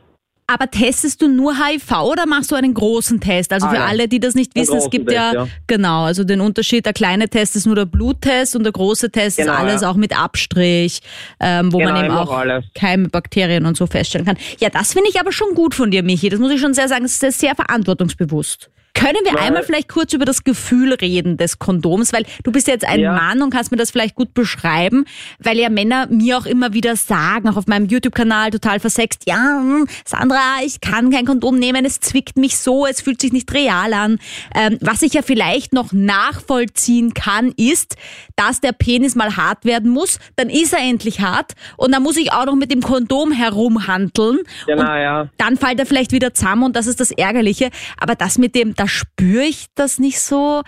Aber 0.51 0.69
testest 0.69 1.21
du 1.21 1.29
nur 1.29 1.53
HIV 1.55 1.91
oder 2.03 2.25
machst 2.25 2.51
du 2.51 2.55
einen 2.55 2.73
großen 2.73 3.21
Test? 3.21 3.53
Also 3.53 3.67
für 3.69 3.79
Alle. 3.79 3.85
alle, 3.85 4.07
die 4.09 4.19
das 4.19 4.35
nicht 4.35 4.53
wissen, 4.55 4.75
es 4.77 4.89
gibt 4.89 5.07
Test, 5.07 5.15
ja, 5.15 5.33
ja. 5.33 5.47
genau, 5.67 6.03
also 6.03 6.25
den 6.25 6.41
Unterschied, 6.41 6.85
der 6.85 6.91
kleine 6.93 7.29
Test 7.29 7.55
ist 7.55 7.65
nur 7.65 7.75
der 7.75 7.85
Bluttest 7.85 8.55
und 8.57 8.63
der 8.63 8.73
große 8.73 9.11
Test 9.11 9.37
Genau, 9.37 9.53
ist 9.53 9.59
alles 9.59 9.81
ja. 9.81 9.89
auch 9.89 9.95
mit 9.95 10.17
Abstrich, 10.17 10.99
ähm, 11.39 11.71
wo 11.71 11.77
Genau, 11.77 11.93
man 11.93 12.05
eben 12.05 12.13
auch 12.13 12.31
alles. 12.31 12.65
Keime, 12.75 13.07
Bakterien 13.07 13.65
und 13.65 13.77
so 13.77 13.87
feststellen 13.87 14.25
kann. 14.27 14.37
Ja, 14.59 14.69
das 14.69 14.91
finde 14.93 15.09
ich 15.09 15.19
aber 15.19 15.31
schon 15.31 15.55
gut 15.55 15.73
von 15.73 15.89
dir, 15.89 16.03
Michi. 16.03 16.27
Das 16.29 16.39
muss 16.39 16.51
ich 16.51 16.59
schon 16.59 16.73
sehr 16.73 16.89
sagen, 16.89 17.03
das 17.03 17.21
ist 17.23 17.39
sehr 17.39 17.55
verantwortungsbewusst. 17.55 18.69
Können 18.93 19.17
wir 19.23 19.33
Weil- 19.33 19.41
einmal 19.47 19.63
vielleicht 19.63 19.89
kurz 19.89 20.13
über 20.13 20.25
das 20.25 20.43
Gefühl 20.43 20.93
reden 20.93 21.37
des 21.37 21.59
Kondoms, 21.59 22.13
weil 22.13 22.25
du 22.43 22.51
bist 22.51 22.67
jetzt 22.67 22.85
ein 22.85 22.99
Ja. 22.99 23.13
Mann 23.13 23.41
und 23.41 23.49
kannst 23.49 23.71
mir 23.71 23.77
das 23.77 23.91
vielleicht 23.91 24.15
gut 24.15 24.33
beschreiben, 24.33 25.05
weil 25.39 25.57
ja 25.57 25.69
Männer 25.69 26.07
mir 26.07 26.37
auch 26.37 26.45
immer 26.45 26.73
wieder 26.73 26.95
sagen, 26.95 27.47
auch 27.49 27.57
auf 27.57 27.67
meinem 27.67 27.85
YouTube-Kanal 27.87 28.51
total 28.51 28.79
versext, 28.79 29.23
ja, 29.27 29.59
hm, 29.59 29.87
Sandra, 30.05 30.57
ich 30.65 30.81
kann 30.81 31.09
kein 31.09 31.25
Kondom 31.25 31.57
nehmen, 31.57 31.85
es 31.85 31.99
zwickt 31.99 32.37
mich 32.37 32.57
so, 32.57 32.85
es 32.85 33.01
fühlt 33.01 33.21
sich 33.21 33.31
nicht 33.33 33.51
real 33.53 33.93
an. 33.93 34.19
Ähm, 34.55 34.77
was 34.81 35.01
ich 35.01 35.13
ja 35.13 35.21
vielleicht 35.21 35.73
noch 35.73 35.91
nachvollziehen 35.93 37.13
kann, 37.13 37.53
ist, 37.57 37.95
dass 38.35 38.61
der 38.61 38.71
Penis 38.71 39.15
mal 39.15 39.35
hart 39.37 39.65
werden 39.65 39.89
muss, 39.89 40.19
dann 40.35 40.49
ist 40.49 40.73
er 40.73 40.79
endlich 40.79 41.21
hart 41.21 41.53
und 41.77 41.93
dann 41.93 42.03
muss 42.03 42.17
ich 42.17 42.31
auch 42.33 42.45
noch 42.45 42.55
mit 42.55 42.71
dem 42.71 42.81
Kondom 42.81 43.31
herumhandeln. 43.31 44.39
Genau, 44.65 44.95
ja. 44.95 45.29
dann 45.37 45.57
fällt 45.57 45.79
er 45.79 45.85
vielleicht 45.85 46.11
wieder 46.11 46.33
zusammen 46.33 46.63
und 46.63 46.75
das 46.75 46.87
ist 46.87 46.99
das 46.99 47.11
Ärgerliche. 47.11 47.69
Aber 47.99 48.15
das 48.15 48.37
mit 48.37 48.55
dem, 48.55 48.73
da 48.81 48.87
spüre 48.87 49.43
ich 49.43 49.67
das 49.75 49.99
nicht 49.99 50.19
so, 50.19 50.63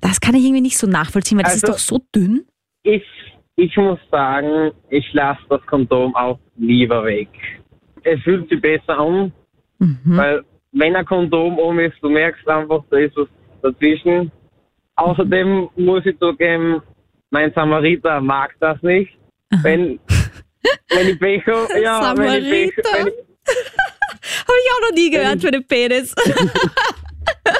das 0.00 0.20
kann 0.20 0.34
ich 0.34 0.42
irgendwie 0.44 0.62
nicht 0.62 0.78
so 0.78 0.86
nachvollziehen, 0.86 1.36
weil 1.36 1.44
das 1.44 1.56
ist 1.56 1.64
Also- 1.64 1.72
doch 1.74 1.78
so 1.78 2.00
dünn. 2.14 2.46
Ich, 2.82 3.04
ich 3.56 3.76
muss 3.76 3.98
sagen, 4.10 4.72
ich 4.88 5.04
lasse 5.12 5.42
das 5.50 5.60
Kondom 5.66 6.14
auch 6.16 6.38
lieber 6.56 7.04
weg. 7.04 7.28
Es 8.04 8.20
fühlt 8.22 8.48
sich 8.48 8.60
besser 8.60 8.98
an, 8.98 9.32
Mhm. 9.78 9.98
weil 10.04 10.42
wenn 10.72 10.96
ein 10.96 11.04
Kondom 11.04 11.58
um 11.58 11.78
ist, 11.78 11.96
du 12.00 12.08
merkst 12.08 12.48
einfach, 12.48 12.82
da 12.90 12.96
ist 12.98 13.14
was 13.16 13.28
dazwischen. 13.62 14.32
Außerdem 14.96 15.68
muss 15.76 16.06
ich 16.06 16.18
zugeben, 16.18 16.80
mein 17.30 17.52
Samariter 17.52 18.20
mag 18.20 18.54
das 18.60 18.80
nicht. 18.82 19.12
Wenn, 19.62 20.00
wenn 20.88 21.08
ich 21.08 21.18
Pech 21.20 21.46
habe, 21.46 21.68
ja, 21.82 22.16
wenn 22.16 22.42
ich 22.44 22.50
Pech, 22.50 22.84
Samariter. 22.84 22.98
wenn 22.98 23.08
ich, 23.08 23.14
Habe 24.48 24.58
ich 24.64 24.70
auch 24.74 24.88
noch 24.88 24.94
nie 24.96 25.10
gehört 25.10 25.40
für 25.40 25.50
den 25.50 25.66
Penis. 25.66 26.14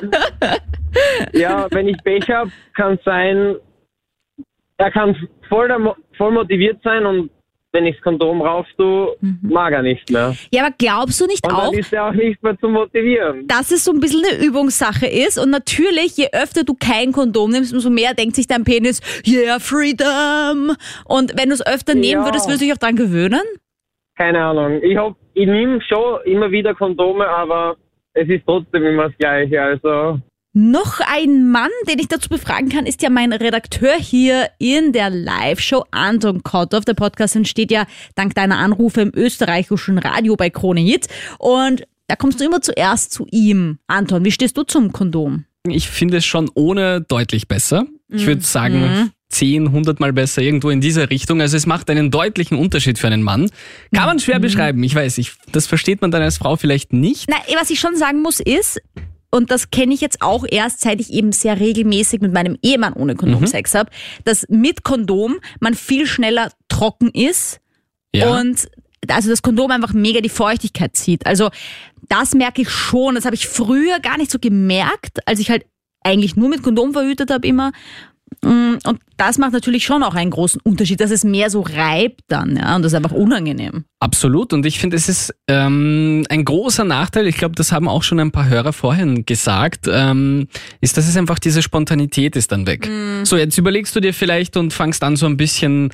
ja, 1.33 1.67
wenn 1.71 1.89
ich 1.89 1.97
Pech 2.05 2.29
habe, 2.31 2.51
kann 2.75 2.95
es 2.95 3.05
sein, 3.05 3.57
er 4.79 4.91
kann 4.91 5.17
voll, 5.49 5.69
voll 6.17 6.33
motiviert 6.33 6.79
sein 6.83 7.07
und 7.07 7.31
wenn 7.75 7.87
ich 7.87 7.95
das 7.97 8.05
Kondom 8.05 8.43
rauf 8.43 8.67
tue, 8.77 9.17
mag 9.41 9.73
er 9.73 9.81
nicht 9.81 10.11
mehr. 10.11 10.37
Ja, 10.53 10.67
aber 10.67 10.75
glaubst 10.77 11.19
du 11.23 11.27
nicht 11.27 11.47
Und 11.47 11.55
auch, 11.55 11.71
dann 11.71 11.79
ist 11.79 11.91
er 11.91 12.07
auch 12.09 12.13
nicht 12.13 12.43
mehr 12.43 12.59
zu 12.59 12.69
motivieren. 12.69 13.47
dass 13.49 13.71
es 13.71 13.85
so 13.85 13.93
ein 13.93 14.01
bisschen 14.01 14.23
eine 14.31 14.45
Übungssache 14.45 15.07
ist 15.07 15.39
und 15.39 15.49
natürlich, 15.49 16.19
je 16.19 16.29
öfter 16.33 16.65
du 16.65 16.75
kein 16.75 17.13
Kondom 17.13 17.51
nimmst, 17.51 17.73
umso 17.73 17.89
mehr 17.89 18.13
denkt 18.13 18.37
sich 18.37 18.47
dein 18.47 18.65
Penis, 18.65 19.01
yeah, 19.27 19.59
freedom. 19.59 20.77
Und 21.07 21.33
wenn 21.39 21.49
du 21.49 21.55
es 21.55 21.67
öfter 21.67 21.95
nehmen 21.95 22.23
Ja. 22.23 22.27
würdest, 22.27 22.47
würdest 22.47 22.61
du 22.61 22.67
dich 22.67 22.75
auch 22.75 22.79
dran 22.79 22.97
gewöhnen? 22.97 23.41
Keine 24.19 24.45
Ahnung. 24.45 24.83
Ich 24.83 24.97
hab, 24.99 25.17
ich 25.33 25.47
nehme 25.47 25.81
schon 25.89 26.21
immer 26.27 26.51
wieder 26.51 26.75
Kondome, 26.75 27.27
aber 27.27 27.77
es 28.15 28.29
ist 28.29 28.43
trotzdem 28.47 28.85
immer 28.85 29.09
das 29.09 29.19
Gleiche. 29.19 29.61
Also 29.63 30.21
Noch 30.53 31.01
ein 31.01 31.51
Mann, 31.51 31.71
den 31.89 31.99
ich 31.99 32.09
dazu 32.09 32.29
befragen 32.29 32.69
kann, 32.69 32.87
ist 32.87 33.03
ja 33.03 33.11
mein 33.11 33.33
Redakteur 33.33 33.95
hier 33.95 34.49
in 34.59 34.93
der 34.93 35.11
Live-Show, 35.11 35.85
Anton 35.91 36.43
Kotthoff. 36.43 36.85
Der 36.85 36.95
Podcast 36.95 37.37
entsteht 37.37 37.71
ja 37.71 37.87
dank 38.15 38.35
deiner 38.35 38.59
Anrufe 38.59 39.01
im 39.01 39.13
österreichischen 39.15 39.99
Radio 39.99 40.37
bei 40.37 40.51
Krone 40.51 40.81
Hit. 40.81 41.09
Und 41.39 41.85
da 42.09 42.17
kommst 42.17 42.41
du 42.41 42.45
immer 42.45 42.61
zuerst 42.61 43.13
zu 43.13 43.27
ihm. 43.31 43.79
Anton, 43.87 44.25
wie 44.25 44.33
stehst 44.33 44.57
du 44.59 44.65
zum 44.65 44.93
Kondom? 44.93 45.47
Ich 45.67 45.89
finde 45.89 46.19
es 46.19 46.27
schon 46.27 46.51
ohne 46.55 47.01
deutlich 47.01 47.49
besser. 47.49 47.87
Ich 48.09 48.27
würde 48.27 48.43
sagen, 48.43 49.13
10, 49.33 49.67
100 49.69 49.99
Mal 50.01 50.13
besser, 50.13 50.43
irgendwo 50.43 50.71
in 50.71 50.81
dieser 50.81 51.11
Richtung. 51.11 51.41
Also 51.41 51.57
es 51.57 51.67
macht 51.67 51.91
einen 51.91 52.11
deutlichen 52.11 52.57
Unterschied 52.57 52.99
für 52.99 53.07
einen 53.09 53.23
Mann. 53.23 53.51
Kann 53.95 54.07
man 54.07 54.19
schwer 54.21 54.39
beschreiben, 54.39 54.83
ich 54.85 54.95
weiß. 54.95 55.19
Ich, 55.19 55.33
das 55.51 55.67
versteht 55.67 56.01
man 56.03 56.11
dann 56.11 56.23
als 56.23 56.37
Frau 56.39 56.57
vielleicht 56.57 56.93
nicht. 56.93 57.27
Na, 57.29 57.37
was 57.59 57.71
ich 57.71 57.81
schon 57.81 57.97
sagen 57.97 58.23
muss 58.23 58.41
ist, 58.41 58.81
und 59.35 59.51
das 59.51 59.71
kenne 59.71 59.95
ich 59.95 60.01
jetzt 60.03 60.21
auch 60.21 60.45
erst, 60.49 60.83
seit 60.83 61.01
ich 61.01 61.11
eben 61.11 61.33
sehr 61.33 61.59
regelmäßig 61.59 62.21
mit 62.21 62.33
meinem 62.35 62.59
Ehemann 62.63 62.93
ohne 62.93 63.15
Kondom 63.15 63.41
Mhm. 63.41 63.47
Sex 63.47 63.75
habe, 63.75 63.91
dass 64.25 64.47
mit 64.51 64.83
Kondom 64.85 65.39
man 65.59 65.75
viel 65.75 66.07
schneller 66.07 66.53
trocken 66.69 67.11
ist 67.11 67.59
Ja. 68.15 68.39
und 68.39 68.69
also 69.09 69.31
das 69.31 69.41
Kondom 69.43 69.71
einfach 69.71 69.95
mega 69.95 70.21
die 70.21 70.29
Feuchtigkeit 70.29 70.95
zieht. 70.97 71.27
Also 71.27 71.49
das 72.09 72.35
merke 72.35 72.61
ich 72.63 72.69
schon. 72.71 73.15
Das 73.15 73.25
habe 73.25 73.35
ich 73.35 73.49
früher 73.49 73.99
gar 74.01 74.19
nicht 74.19 74.31
so 74.31 74.39
gemerkt, 74.39 75.27
als 75.27 75.41
ich 75.41 75.49
halt 75.51 75.65
eigentlich 76.05 76.37
nur 76.37 76.49
mit 76.51 76.63
Kondom 76.63 76.93
verhütet 76.93 77.31
habe 77.31 77.47
immer. 77.47 77.73
Mm, 78.45 78.79
Und 78.85 78.99
das 79.17 79.39
macht 79.39 79.53
natürlich 79.53 79.85
schon 79.85 80.03
auch 80.03 80.15
einen 80.15 80.31
großen 80.31 80.61
Unterschied, 80.65 81.01
dass 81.01 81.11
es 81.13 81.23
mehr 81.23 81.49
so 81.49 81.61
reibt 81.61 82.23
dann, 82.29 82.57
ja, 82.57 82.75
und 82.75 82.83
das 82.83 82.93
ist 82.93 82.97
einfach 82.97 83.13
unangenehm. 83.13 83.85
Absolut. 84.01 84.53
Und 84.53 84.67
ich 84.67 84.81
finde, 84.81 84.97
es 84.97 85.09
ist 85.09 85.33
ähm, 85.47 86.25
ein 86.29 86.45
großer 86.45 86.83
Nachteil, 86.85 87.29
ich 87.29 87.37
glaube, 87.37 87.55
das 87.55 87.71
haben 87.71 87.87
auch 87.89 88.03
schon 88.03 88.19
ein 88.19 88.33
paar 88.33 88.49
Hörer 88.49 88.73
vorhin 88.73 89.25
gesagt, 89.27 89.87
ähm, 89.89 90.49
ist, 90.81 90.97
dass 90.97 91.09
es 91.09 91.17
einfach 91.17 91.39
diese 91.39 91.63
Spontanität 91.63 92.35
ist 92.35 92.51
dann 92.51 92.67
weg. 92.67 92.91
So, 93.23 93.37
jetzt 93.37 93.57
überlegst 93.59 93.95
du 93.95 94.01
dir 94.01 94.13
vielleicht 94.13 94.57
und 94.57 94.73
fangst 94.73 95.05
an 95.05 95.15
so 95.15 95.27
ein 95.27 95.37
bisschen 95.37 95.91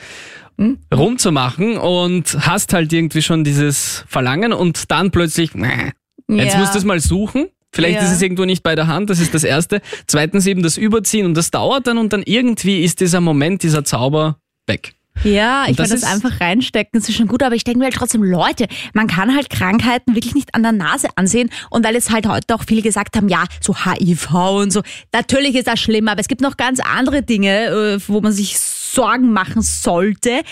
rumzumachen 0.92 1.76
und 1.76 2.36
hast 2.46 2.72
halt 2.72 2.92
irgendwie 2.92 3.22
schon 3.22 3.44
dieses 3.44 4.04
Verlangen 4.08 4.52
und 4.52 4.90
dann 4.90 5.10
plötzlich, 5.10 5.54
äh, 5.54 5.92
jetzt 6.28 6.54
Ja. 6.54 6.60
musst 6.60 6.74
du 6.74 6.78
es 6.78 6.84
mal 6.84 7.00
suchen. 7.00 7.46
Vielleicht 7.72 7.96
Ja. 7.96 8.02
ist 8.06 8.12
es 8.12 8.22
irgendwo 8.22 8.44
nicht 8.44 8.62
bei 8.62 8.74
der 8.74 8.86
Hand, 8.86 9.10
das 9.10 9.20
ist 9.20 9.34
das 9.34 9.44
Erste. 9.44 9.80
Zweitens 10.06 10.46
eben 10.46 10.62
das 10.62 10.76
Überziehen 10.76 11.26
und 11.26 11.34
das 11.34 11.50
dauert 11.50 11.86
dann 11.86 11.98
und 11.98 12.12
dann 12.12 12.22
irgendwie 12.24 12.82
ist 12.82 13.00
dieser 13.00 13.20
Moment, 13.20 13.62
dieser 13.62 13.84
Zauber 13.84 14.38
weg. 14.66 14.94
Ja, 15.24 15.64
ich 15.64 15.70
Und 15.70 15.80
das 15.80 15.90
will 15.90 16.00
das 16.00 16.08
einfach 16.10 16.40
reinstecken, 16.40 17.00
das 17.00 17.08
ist 17.08 17.16
schon 17.16 17.26
gut, 17.26 17.42
aber 17.42 17.56
ich 17.56 17.64
denke 17.64 17.80
mir 17.80 17.86
halt 17.86 17.94
trotzdem, 17.94 18.22
Leute, 18.22 18.68
man 18.94 19.08
kann 19.08 19.34
halt 19.34 19.50
Krankheiten 19.50 20.14
wirklich 20.14 20.36
nicht 20.36 20.54
an 20.54 20.62
der 20.62 20.70
Nase 20.70 21.08
ansehen 21.16 21.50
und 21.70 21.84
weil 21.84 21.94
jetzt 21.94 22.12
halt 22.12 22.28
heute 22.28 22.54
auch 22.54 22.62
viele 22.64 22.82
gesagt 22.82 23.16
haben, 23.16 23.28
ja, 23.28 23.42
so 23.60 23.74
HIV 23.84 24.30
und 24.32 24.72
so, 24.72 24.82
natürlich 25.12 25.56
ist 25.56 25.66
das 25.66 25.80
schlimm, 25.80 26.06
aber 26.06 26.20
es 26.20 26.28
gibt 26.28 26.40
noch 26.40 26.56
ganz 26.56 26.78
andere 26.78 27.22
Dinge, 27.22 27.66
äh, 27.66 28.00
wo 28.06 28.20
man 28.20 28.30
sich 28.32 28.60
Sorgen 28.60 29.32
machen 29.32 29.60
sollte. 29.60 30.42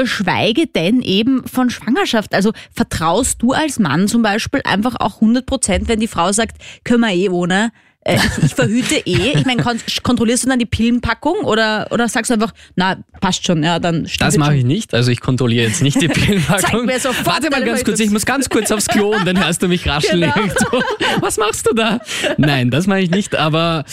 Geschweige 0.00 0.66
denn 0.66 1.00
eben 1.00 1.46
von 1.46 1.70
Schwangerschaft. 1.70 2.34
Also 2.34 2.52
vertraust 2.70 3.40
du 3.40 3.52
als 3.52 3.78
Mann 3.78 4.08
zum 4.08 4.20
Beispiel 4.20 4.60
einfach 4.64 4.96
auch 4.98 5.16
100 5.16 5.46
Prozent, 5.46 5.88
wenn 5.88 6.00
die 6.00 6.06
Frau 6.06 6.32
sagt, 6.32 6.58
können 6.84 7.00
wir 7.00 7.14
eh 7.14 7.30
ohne? 7.30 7.72
Äh, 8.06 8.16
ich, 8.16 8.44
ich 8.44 8.54
verhüte 8.54 8.94
eh. 9.06 9.32
Ich 9.38 9.46
meine, 9.46 9.62
kon 9.62 9.78
kontrollierst 10.02 10.44
du 10.44 10.48
dann 10.50 10.58
die 10.58 10.66
Pillenpackung 10.66 11.38
oder, 11.44 11.88
oder 11.90 12.08
sagst 12.08 12.30
du 12.30 12.34
einfach, 12.34 12.52
na, 12.76 12.98
passt 13.20 13.46
schon, 13.46 13.62
ja, 13.64 13.78
dann 13.78 14.06
stimmt 14.06 14.28
Das 14.28 14.36
mache 14.36 14.56
ich 14.56 14.64
nicht. 14.64 14.92
Also 14.92 15.10
ich 15.10 15.20
kontrolliere 15.20 15.66
jetzt 15.66 15.82
nicht 15.82 16.00
die 16.00 16.08
Pillenpackung. 16.08 16.86
Warte 17.24 17.50
mal 17.50 17.64
ganz 17.64 17.82
kurz, 17.82 17.98
ich 17.98 18.10
muss 18.10 18.26
ganz 18.26 18.50
kurz 18.50 18.70
aufs 18.70 18.88
Klo 18.88 19.16
und 19.16 19.26
dann 19.26 19.42
hörst 19.42 19.62
du 19.62 19.68
mich 19.68 19.88
rascheln. 19.88 20.30
Genau. 20.36 20.82
Was 21.20 21.38
machst 21.38 21.66
du 21.66 21.74
da? 21.74 22.00
Nein, 22.36 22.70
das 22.70 22.86
mache 22.86 23.00
ich 23.00 23.10
nicht, 23.10 23.34
aber 23.34 23.84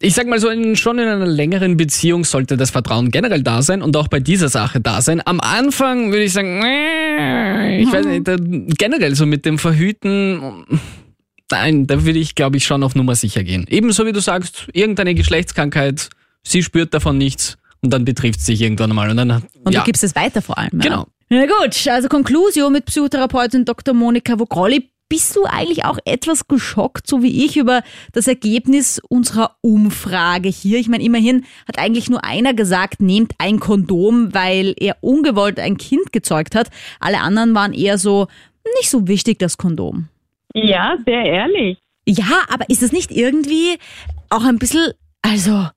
ich 0.00 0.14
sag 0.14 0.26
mal 0.26 0.38
so, 0.38 0.48
in, 0.48 0.76
schon 0.76 0.98
in 0.98 1.08
einer 1.08 1.26
längeren 1.26 1.76
Beziehung 1.76 2.24
sollte 2.24 2.56
das 2.56 2.70
Vertrauen 2.70 3.10
generell 3.10 3.42
da 3.42 3.62
sein 3.62 3.82
und 3.82 3.96
auch 3.96 4.08
bei 4.08 4.20
dieser 4.20 4.48
Sache 4.48 4.80
da 4.80 5.00
sein. 5.00 5.22
Am 5.24 5.40
Anfang 5.40 6.12
würde 6.12 6.24
ich 6.24 6.32
sagen, 6.32 6.58
ich 7.80 7.92
weiß 7.92 8.06
nicht, 8.06 8.28
da, 8.28 8.36
generell 8.38 9.14
so 9.14 9.26
mit 9.26 9.44
dem 9.46 9.58
Verhüten, 9.58 10.64
nein, 11.50 11.86
da 11.86 12.04
würde 12.04 12.18
ich 12.18 12.34
glaube 12.34 12.56
ich 12.56 12.64
schon 12.64 12.82
auf 12.82 12.94
Nummer 12.94 13.14
sicher 13.14 13.42
gehen. 13.42 13.66
Ebenso 13.68 14.06
wie 14.06 14.12
du 14.12 14.20
sagst, 14.20 14.68
irgendeine 14.72 15.14
Geschlechtskrankheit, 15.14 16.10
sie 16.42 16.62
spürt 16.62 16.92
davon 16.92 17.18
nichts 17.18 17.56
und 17.80 17.92
dann 17.92 18.04
betrifft 18.04 18.40
es 18.40 18.46
sich 18.46 18.60
irgendwann 18.60 18.94
mal. 18.94 19.10
Und 19.10 19.16
dann, 19.16 19.30
Und 19.64 19.72
ja, 19.72 19.80
du 19.80 19.86
gibst 19.86 20.04
es 20.04 20.14
weiter 20.14 20.42
vor 20.42 20.58
allem. 20.58 20.80
Ja? 20.80 20.88
Genau. 20.88 21.06
Na 21.28 21.46
gut, 21.46 21.88
also 21.88 22.08
Konklusion 22.08 22.72
mit 22.72 22.84
Psychotherapeutin 22.86 23.64
Dr. 23.64 23.94
Monika 23.94 24.38
Vogrolli. 24.38 24.90
Bist 25.08 25.36
du 25.36 25.44
eigentlich 25.44 25.84
auch 25.84 25.98
etwas 26.04 26.48
geschockt, 26.48 27.06
so 27.06 27.22
wie 27.22 27.44
ich, 27.44 27.56
über 27.56 27.82
das 28.12 28.26
Ergebnis 28.26 29.00
unserer 29.08 29.56
Umfrage 29.60 30.48
hier? 30.48 30.80
Ich 30.80 30.88
meine, 30.88 31.04
immerhin 31.04 31.44
hat 31.68 31.78
eigentlich 31.78 32.10
nur 32.10 32.24
einer 32.24 32.54
gesagt, 32.54 33.00
nehmt 33.00 33.32
ein 33.38 33.60
Kondom, 33.60 34.34
weil 34.34 34.74
er 34.78 34.96
ungewollt 35.02 35.60
ein 35.60 35.76
Kind 35.76 36.12
gezeugt 36.12 36.56
hat. 36.56 36.70
Alle 36.98 37.20
anderen 37.20 37.54
waren 37.54 37.72
eher 37.72 37.98
so, 37.98 38.26
nicht 38.80 38.90
so 38.90 39.06
wichtig, 39.06 39.38
das 39.38 39.58
Kondom. 39.58 40.08
Ja, 40.54 40.96
sehr 41.04 41.24
ehrlich. 41.24 41.78
Ja, 42.08 42.44
aber 42.48 42.68
ist 42.68 42.82
das 42.82 42.90
nicht 42.90 43.12
irgendwie 43.12 43.78
auch 44.28 44.44
ein 44.44 44.58
bisschen, 44.58 44.92
also 45.22 45.68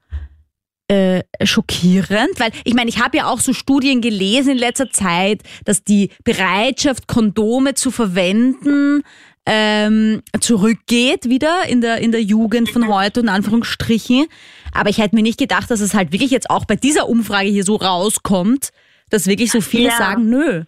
äh, 0.90 1.24
schockierend? 1.44 2.40
Weil 2.40 2.52
ich 2.66 2.74
meine, 2.74 2.90
ich 2.90 3.00
habe 3.02 3.18
ja 3.18 3.28
auch 3.28 3.40
so 3.40 3.54
Studien 3.54 4.02
gelesen 4.02 4.54
in 4.54 4.58
letzter 4.58 4.90
Zeit, 4.92 5.44
dass 5.66 5.84
die 5.84 6.10
Bereitschaft, 6.24 7.08
Kondome 7.08 7.76
zu 7.76 7.92
verwenden, 7.92 9.04
ähm, 9.46 10.22
zurückgeht 10.40 11.30
wieder 11.30 11.64
in 11.68 11.82
der, 11.82 11.98
in 12.00 12.12
der 12.12 12.22
Jugend 12.22 12.70
von 12.70 12.88
heute, 12.88 13.22
in 13.22 13.30
Anführungsstrichen. 13.30 14.28
Aber 14.74 14.90
ich 14.90 15.00
hätte 15.00 15.16
mir 15.16 15.24
nicht 15.24 15.40
gedacht, 15.40 15.72
dass 15.72 15.80
es 15.80 15.94
halt 15.94 16.12
wirklich 16.12 16.32
jetzt 16.32 16.50
auch 16.50 16.66
bei 16.66 16.76
dieser 16.76 17.08
Umfrage 17.08 17.50
hier 17.50 17.64
so 17.64 17.76
rauskommt, 17.76 18.70
dass 19.10 19.26
wirklich 19.28 19.52
so 19.52 19.62
viele 19.62 19.90
Ja. 19.90 19.98
sagen, 19.98 20.30
nö. 20.30 20.66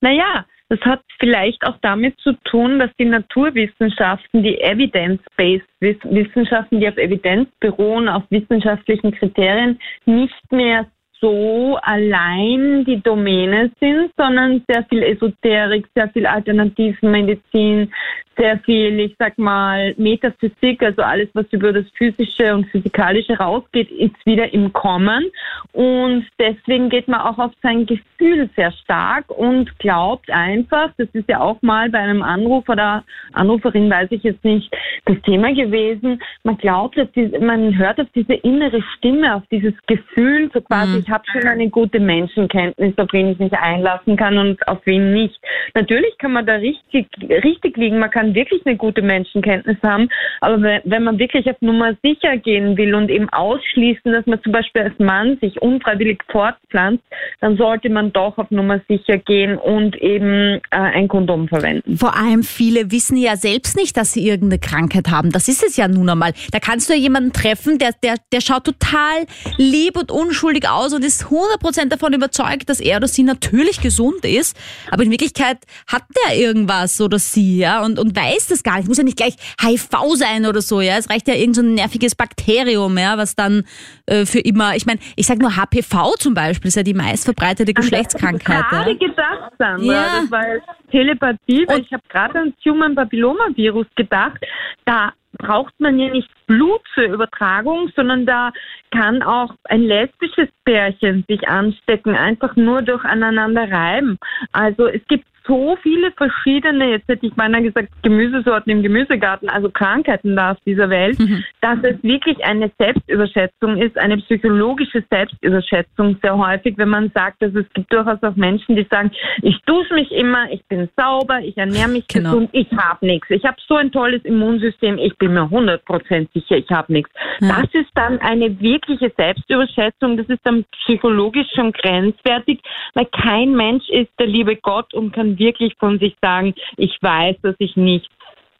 Naja, 0.00 0.46
das 0.68 0.80
hat 0.80 1.02
vielleicht 1.20 1.64
auch 1.64 1.76
damit 1.82 2.18
zu 2.20 2.32
tun, 2.44 2.78
dass 2.78 2.90
die 2.98 3.04
Naturwissenschaften, 3.04 4.42
die 4.42 4.60
Evidence-Based 4.60 5.66
Wiss- 5.80 6.04
Wissenschaften, 6.04 6.80
die 6.80 6.88
auf 6.88 6.96
Evidenz 6.96 7.48
beruhen, 7.60 8.08
auf 8.08 8.24
wissenschaftlichen 8.30 9.12
Kriterien, 9.12 9.78
nicht 10.06 10.52
mehr 10.52 10.86
so 11.20 11.78
allein 11.82 12.84
die 12.84 13.02
Domäne 13.02 13.70
sind, 13.80 14.12
sondern 14.16 14.62
sehr 14.68 14.84
viel 14.84 15.02
Esoterik, 15.02 15.86
sehr 15.94 16.08
viel 16.10 16.26
Alternativmedizin, 16.26 17.90
sehr 18.36 18.58
viel, 18.60 19.00
ich 19.00 19.16
sag 19.18 19.38
mal, 19.38 19.94
Metaphysik, 19.96 20.82
also 20.82 21.02
alles, 21.02 21.28
was 21.32 21.46
über 21.52 21.72
das 21.72 21.86
Physische 21.96 22.54
und 22.54 22.66
Physikalische 22.66 23.38
rausgeht, 23.38 23.90
ist 23.90 24.14
wieder 24.26 24.52
im 24.52 24.72
Kommen. 24.72 25.30
Und 25.72 26.26
deswegen 26.38 26.90
geht 26.90 27.08
man 27.08 27.20
auch 27.20 27.38
auf 27.38 27.52
sein 27.62 27.86
Gefühl 27.86 28.48
sehr 28.54 28.72
stark 28.72 29.30
und 29.30 29.78
glaubt 29.78 30.30
einfach, 30.30 30.90
das 30.98 31.08
ist 31.12 31.28
ja 31.28 31.40
auch 31.40 31.60
mal 31.62 31.88
bei 31.90 31.98
einem 31.98 32.22
Anrufer 32.22 32.74
oder 32.74 33.04
Anruferin, 33.32 33.90
weiß 33.90 34.08
ich 34.10 34.22
jetzt 34.22 34.44
nicht, 34.44 34.70
das 35.06 35.20
Thema 35.22 35.52
gewesen, 35.54 36.20
man 36.42 36.58
glaubt, 36.58 36.98
dass 36.98 37.10
diese, 37.12 37.38
man 37.38 37.76
hört 37.76 38.00
auf 38.00 38.08
diese 38.14 38.34
innere 38.34 38.82
Stimme, 38.96 39.34
auf 39.34 39.42
dieses 39.50 39.74
Gefühl, 39.86 40.50
so 40.52 40.60
quasi, 40.60 41.05
ich 41.06 41.12
habe 41.12 41.24
schon 41.30 41.46
eine 41.46 41.68
gute 41.68 42.00
Menschenkenntnis, 42.00 42.94
auf 42.96 43.08
wen 43.12 43.28
ich 43.28 43.38
mich 43.38 43.52
einlassen 43.52 44.16
kann 44.16 44.38
und 44.38 44.66
auf 44.66 44.78
wen 44.84 45.12
nicht. 45.12 45.38
Natürlich 45.74 46.18
kann 46.18 46.32
man 46.32 46.46
da 46.46 46.54
richtig, 46.54 47.06
richtig 47.44 47.76
liegen, 47.76 47.98
man 47.98 48.10
kann 48.10 48.34
wirklich 48.34 48.64
eine 48.66 48.76
gute 48.76 49.02
Menschenkenntnis 49.02 49.76
haben, 49.84 50.08
aber 50.40 50.80
wenn, 50.84 51.04
man 51.04 51.18
wirklich 51.18 51.48
auf 51.48 51.56
Nummer 51.60 51.94
sicher 52.02 52.36
gehen 52.38 52.76
will 52.76 52.94
und 52.94 53.10
eben 53.10 53.28
ausschließen, 53.28 54.12
dass 54.12 54.26
man 54.26 54.42
zum 54.42 54.52
Beispiel 54.52 54.82
als 54.82 54.98
Mann 54.98 55.38
sich 55.40 55.60
unfreiwillig 55.62 56.18
fortpflanzt, 56.30 57.04
dann 57.40 57.56
sollte 57.56 57.88
man 57.88 58.12
doch 58.12 58.36
auf 58.38 58.50
Nummer 58.50 58.80
sicher 58.88 59.18
gehen 59.18 59.56
und 59.58 59.94
eben 59.96 60.60
äh, 60.70 60.76
ein 60.76 61.06
Kondom 61.06 61.46
verwenden. 61.46 61.96
Vor 61.96 62.16
allem 62.16 62.42
viele 62.42 62.90
wissen 62.90 63.16
ja 63.16 63.36
selbst 63.36 63.76
nicht, 63.76 63.96
dass 63.96 64.12
sie 64.12 64.26
irgendeine 64.26 64.58
Krankheit 64.58 65.08
haben. 65.10 65.30
Das 65.30 65.46
ist 65.46 65.62
es 65.62 65.76
ja 65.76 65.86
nun 65.86 66.08
einmal. 66.08 66.32
Da 66.50 66.58
kannst 66.58 66.88
du 66.88 66.94
ja 66.94 66.98
jemanden 66.98 67.32
treffen, 67.32 67.78
der, 67.78 67.92
der, 68.02 68.14
der 68.32 68.40
schaut 68.40 68.64
total 68.64 69.26
lieb 69.56 69.96
und 69.96 70.10
unschuldig 70.10 70.68
aus 70.68 70.95
und 70.96 71.04
ist 71.04 71.26
100% 71.26 71.88
davon 71.88 72.12
überzeugt, 72.12 72.68
dass 72.68 72.80
er 72.80 72.96
oder 72.96 73.08
sie 73.08 73.22
natürlich 73.22 73.80
gesund 73.80 74.24
ist. 74.24 74.56
Aber 74.90 75.02
in 75.04 75.10
Wirklichkeit 75.10 75.58
hat 75.86 76.02
der 76.26 76.36
irgendwas 76.36 77.00
oder 77.00 77.18
sie, 77.18 77.58
ja, 77.58 77.84
und, 77.84 77.98
und 77.98 78.16
weiß 78.16 78.48
das 78.48 78.62
gar 78.62 78.78
nicht. 78.78 78.88
Muss 78.88 78.98
ja 78.98 79.04
nicht 79.04 79.16
gleich 79.16 79.34
HIV 79.60 79.88
sein 80.14 80.46
oder 80.46 80.60
so, 80.62 80.80
ja. 80.80 80.96
Es 80.98 81.08
reicht 81.10 81.28
ja 81.28 81.34
irgendein 81.34 81.54
so 81.54 81.62
ein 81.62 81.74
nerviges 81.74 82.14
Bakterium, 82.14 82.98
ja, 82.98 83.16
was 83.18 83.34
dann 83.36 83.64
äh, 84.06 84.26
für 84.26 84.40
immer, 84.40 84.74
ich 84.76 84.86
meine, 84.86 84.98
ich 85.16 85.26
sag 85.26 85.38
nur 85.38 85.56
HPV 85.56 86.14
zum 86.18 86.34
Beispiel, 86.34 86.68
ist 86.68 86.76
ja 86.76 86.82
die 86.82 86.94
meistverbreitete 86.94 87.72
Geschlechtskrankheit. 87.74 88.64
Ich 88.66 88.72
habe 88.72 88.76
Ja. 88.76 88.82
gerade 88.82 88.96
gedacht, 88.98 89.52
Sandra, 89.58 89.92
Ja. 89.92 90.20
das 90.20 90.30
war 90.30 90.44
Telepathie, 90.90 91.64
weil 91.68 91.80
ich 91.80 91.92
habe 91.92 92.02
gerade 92.08 92.38
ans 92.38 92.54
Human 92.64 92.94
Papillomavirus 92.94 93.86
gedacht. 93.96 94.38
Da 94.84 95.12
braucht 95.38 95.78
man 95.78 95.98
ja 95.98 96.10
nicht 96.10 96.28
Blut 96.46 96.80
zur 96.94 97.04
Übertragung, 97.04 97.90
sondern 97.94 98.26
da 98.26 98.52
kann 98.90 99.22
auch 99.22 99.54
ein 99.64 99.82
lesbisches 99.82 100.48
Pärchen 100.64 101.24
sich 101.28 101.48
anstecken, 101.48 102.14
einfach 102.14 102.56
nur 102.56 102.82
durch 102.82 103.04
aneinander 103.04 103.70
reiben. 103.70 104.18
Also 104.52 104.86
es 104.86 105.02
gibt 105.08 105.26
so 105.46 105.76
viele 105.82 106.12
verschiedene, 106.12 106.90
jetzt 106.90 107.08
hätte 107.08 107.26
ich 107.26 107.34
beinahe 107.34 107.62
gesagt, 107.62 107.88
Gemüsesorten 108.02 108.70
im 108.70 108.82
Gemüsegarten, 108.82 109.48
also 109.48 109.70
Krankheiten 109.70 110.36
da 110.36 110.52
auf 110.52 110.58
dieser 110.66 110.90
Welt, 110.90 111.18
dass 111.60 111.78
es 111.82 112.02
wirklich 112.02 112.44
eine 112.44 112.70
Selbstüberschätzung 112.78 113.76
ist, 113.78 113.98
eine 113.98 114.16
psychologische 114.18 115.04
Selbstüberschätzung 115.10 116.18
sehr 116.22 116.36
häufig, 116.36 116.76
wenn 116.78 116.88
man 116.88 117.10
sagt, 117.14 117.42
dass 117.42 117.54
es 117.54 117.66
gibt 117.74 117.92
durchaus 117.92 118.22
auch 118.22 118.36
Menschen, 118.36 118.76
die 118.76 118.86
sagen, 118.90 119.10
ich 119.42 119.60
dusche 119.66 119.94
mich 119.94 120.10
immer, 120.12 120.50
ich 120.50 120.64
bin 120.66 120.88
sauber, 120.96 121.40
ich 121.40 121.56
ernähre 121.56 121.88
mich 121.88 122.06
Genau. 122.08 122.30
gesund, 122.30 122.50
ich 122.52 122.70
habe 122.72 123.04
nichts. 123.06 123.28
Ich 123.30 123.44
habe 123.44 123.56
so 123.66 123.76
ein 123.76 123.90
tolles 123.92 124.24
Immunsystem, 124.24 124.98
ich 124.98 125.16
bin 125.18 125.34
mir 125.34 125.44
100% 125.50 126.28
sicher, 126.32 126.56
ich 126.56 126.70
habe 126.70 126.92
nichts. 126.92 127.10
Ja. 127.40 127.60
Das 127.60 127.74
ist 127.74 127.90
dann 127.94 128.18
eine 128.20 128.58
wirkliche 128.60 129.12
Selbstüberschätzung, 129.16 130.16
das 130.16 130.26
ist 130.28 130.40
dann 130.44 130.64
psychologisch 130.82 131.48
schon 131.54 131.72
grenzwertig, 131.72 132.60
weil 132.94 133.06
kein 133.06 133.54
Mensch 133.54 133.88
ist 133.90 134.10
der 134.18 134.26
liebe 134.26 134.56
Gott 134.56 134.94
und 134.94 135.12
kann 135.12 135.35
wirklich 135.38 135.74
von 135.78 135.98
sich 135.98 136.14
sagen, 136.20 136.54
ich 136.76 136.96
weiß, 137.00 137.36
dass 137.42 137.54
ich 137.58 137.76
nichts 137.76 138.08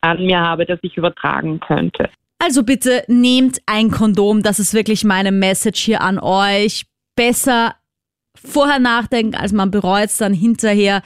an 0.00 0.24
mir 0.24 0.40
habe, 0.40 0.66
das 0.66 0.78
ich 0.82 0.96
übertragen 0.96 1.60
könnte. 1.60 2.08
Also 2.38 2.62
bitte 2.62 3.02
nehmt 3.08 3.58
ein 3.66 3.90
Kondom, 3.90 4.42
das 4.42 4.58
ist 4.58 4.74
wirklich 4.74 5.04
meine 5.04 5.32
Message 5.32 5.80
hier 5.80 6.02
an 6.02 6.18
euch. 6.18 6.84
Besser 7.16 7.74
vorher 8.34 8.78
nachdenken, 8.78 9.34
als 9.34 9.52
man 9.52 9.70
bereut 9.70 10.06
es 10.06 10.18
dann 10.18 10.34
hinterher. 10.34 11.02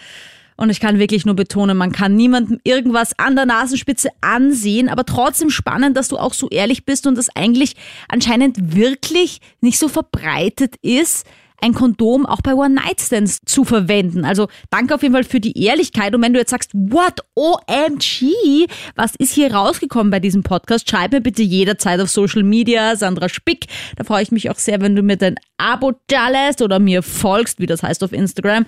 Und 0.56 0.68
ich 0.68 0.80
kann 0.80 0.98
wirklich 0.98 1.24
nur 1.24 1.36
betonen, 1.36 1.78
man 1.78 1.92
kann 1.92 2.16
niemandem 2.16 2.60
irgendwas 2.64 3.18
an 3.18 3.34
der 3.34 3.46
Nasenspitze 3.46 4.10
ansehen, 4.20 4.90
aber 4.90 5.06
trotzdem 5.06 5.48
spannend, 5.48 5.96
dass 5.96 6.08
du 6.08 6.18
auch 6.18 6.34
so 6.34 6.50
ehrlich 6.50 6.84
bist 6.84 7.06
und 7.06 7.16
das 7.16 7.34
eigentlich 7.34 7.76
anscheinend 8.08 8.74
wirklich 8.76 9.40
nicht 9.62 9.78
so 9.78 9.88
verbreitet 9.88 10.74
ist, 10.82 11.26
ein 11.62 11.74
Kondom 11.74 12.26
auch 12.26 12.40
bei 12.42 12.54
One-Night-Stands 12.54 13.40
zu 13.44 13.64
verwenden. 13.64 14.24
Also 14.24 14.48
danke 14.70 14.94
auf 14.94 15.02
jeden 15.02 15.14
Fall 15.14 15.24
für 15.24 15.40
die 15.40 15.62
Ehrlichkeit. 15.62 16.14
Und 16.14 16.22
wenn 16.22 16.32
du 16.32 16.38
jetzt 16.38 16.50
sagst, 16.50 16.72
what, 16.74 17.20
OMG, 17.34 18.66
was 18.96 19.14
ist 19.18 19.32
hier 19.32 19.54
rausgekommen 19.54 20.10
bei 20.10 20.20
diesem 20.20 20.42
Podcast, 20.42 20.88
schreib 20.88 21.12
mir 21.12 21.20
bitte 21.20 21.42
jederzeit 21.42 22.00
auf 22.00 22.10
Social 22.10 22.42
Media, 22.42 22.96
Sandra 22.96 23.28
Spick. 23.28 23.66
Da 23.96 24.04
freue 24.04 24.22
ich 24.22 24.32
mich 24.32 24.50
auch 24.50 24.58
sehr, 24.58 24.80
wenn 24.80 24.96
du 24.96 25.02
mir 25.02 25.16
dein 25.16 25.36
Abo 25.58 25.92
da 26.08 26.28
lässt 26.28 26.62
oder 26.62 26.78
mir 26.78 27.02
folgst, 27.02 27.60
wie 27.60 27.66
das 27.66 27.82
heißt 27.82 28.02
auf 28.02 28.12
Instagram. 28.12 28.66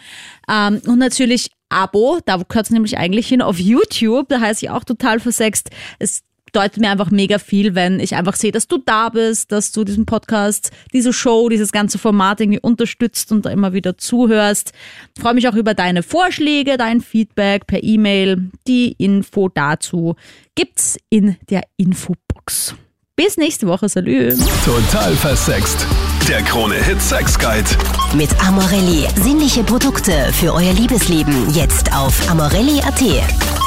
Ähm, 0.48 0.80
und 0.86 0.98
natürlich 0.98 1.50
Abo, 1.68 2.20
da 2.26 2.36
gehört 2.36 2.66
es 2.66 2.70
nämlich 2.70 2.98
eigentlich 2.98 3.28
hin, 3.28 3.40
auf 3.40 3.58
YouTube, 3.58 4.28
da 4.28 4.40
heiße 4.40 4.66
ich 4.66 4.70
auch 4.70 4.84
total 4.84 5.20
versext. 5.20 5.70
Es 5.98 6.22
bedeutet 6.52 6.78
mir 6.78 6.90
einfach 6.90 7.10
mega 7.10 7.38
viel, 7.38 7.74
wenn 7.74 7.98
ich 7.98 8.14
einfach 8.14 8.36
sehe, 8.36 8.52
dass 8.52 8.68
du 8.68 8.78
da 8.78 9.08
bist, 9.08 9.50
dass 9.52 9.72
du 9.72 9.84
diesen 9.84 10.06
Podcast, 10.06 10.70
diese 10.92 11.12
Show, 11.12 11.48
dieses 11.48 11.72
ganze 11.72 11.98
Format 11.98 12.40
irgendwie 12.40 12.60
unterstützt 12.60 13.32
und 13.32 13.46
da 13.46 13.50
immer 13.50 13.72
wieder 13.72 13.96
zuhörst. 13.96 14.72
Ich 15.16 15.22
freue 15.22 15.34
mich 15.34 15.48
auch 15.48 15.54
über 15.54 15.74
deine 15.74 16.02
Vorschläge, 16.02 16.76
dein 16.76 17.00
Feedback 17.00 17.66
per 17.66 17.82
E-Mail. 17.82 18.50
Die 18.66 18.92
Info 18.98 19.48
dazu 19.48 20.14
gibt's 20.54 20.98
in 21.08 21.36
der 21.48 21.62
Infobox. 21.78 22.74
Bis 23.16 23.36
nächste 23.36 23.66
Woche, 23.66 23.88
salü. 23.88 24.36
Total 24.64 25.14
versext. 25.14 25.86
Der 26.28 26.42
Krone-Hit 26.42 27.00
Sex 27.00 27.38
Guide. 27.38 27.68
Mit 28.14 28.30
Amorelli. 28.42 29.06
Sinnliche 29.20 29.62
Produkte 29.64 30.12
für 30.32 30.54
euer 30.54 30.72
Liebesleben. 30.72 31.52
Jetzt 31.54 31.94
auf 31.94 32.30
amorelli.at. 32.30 33.61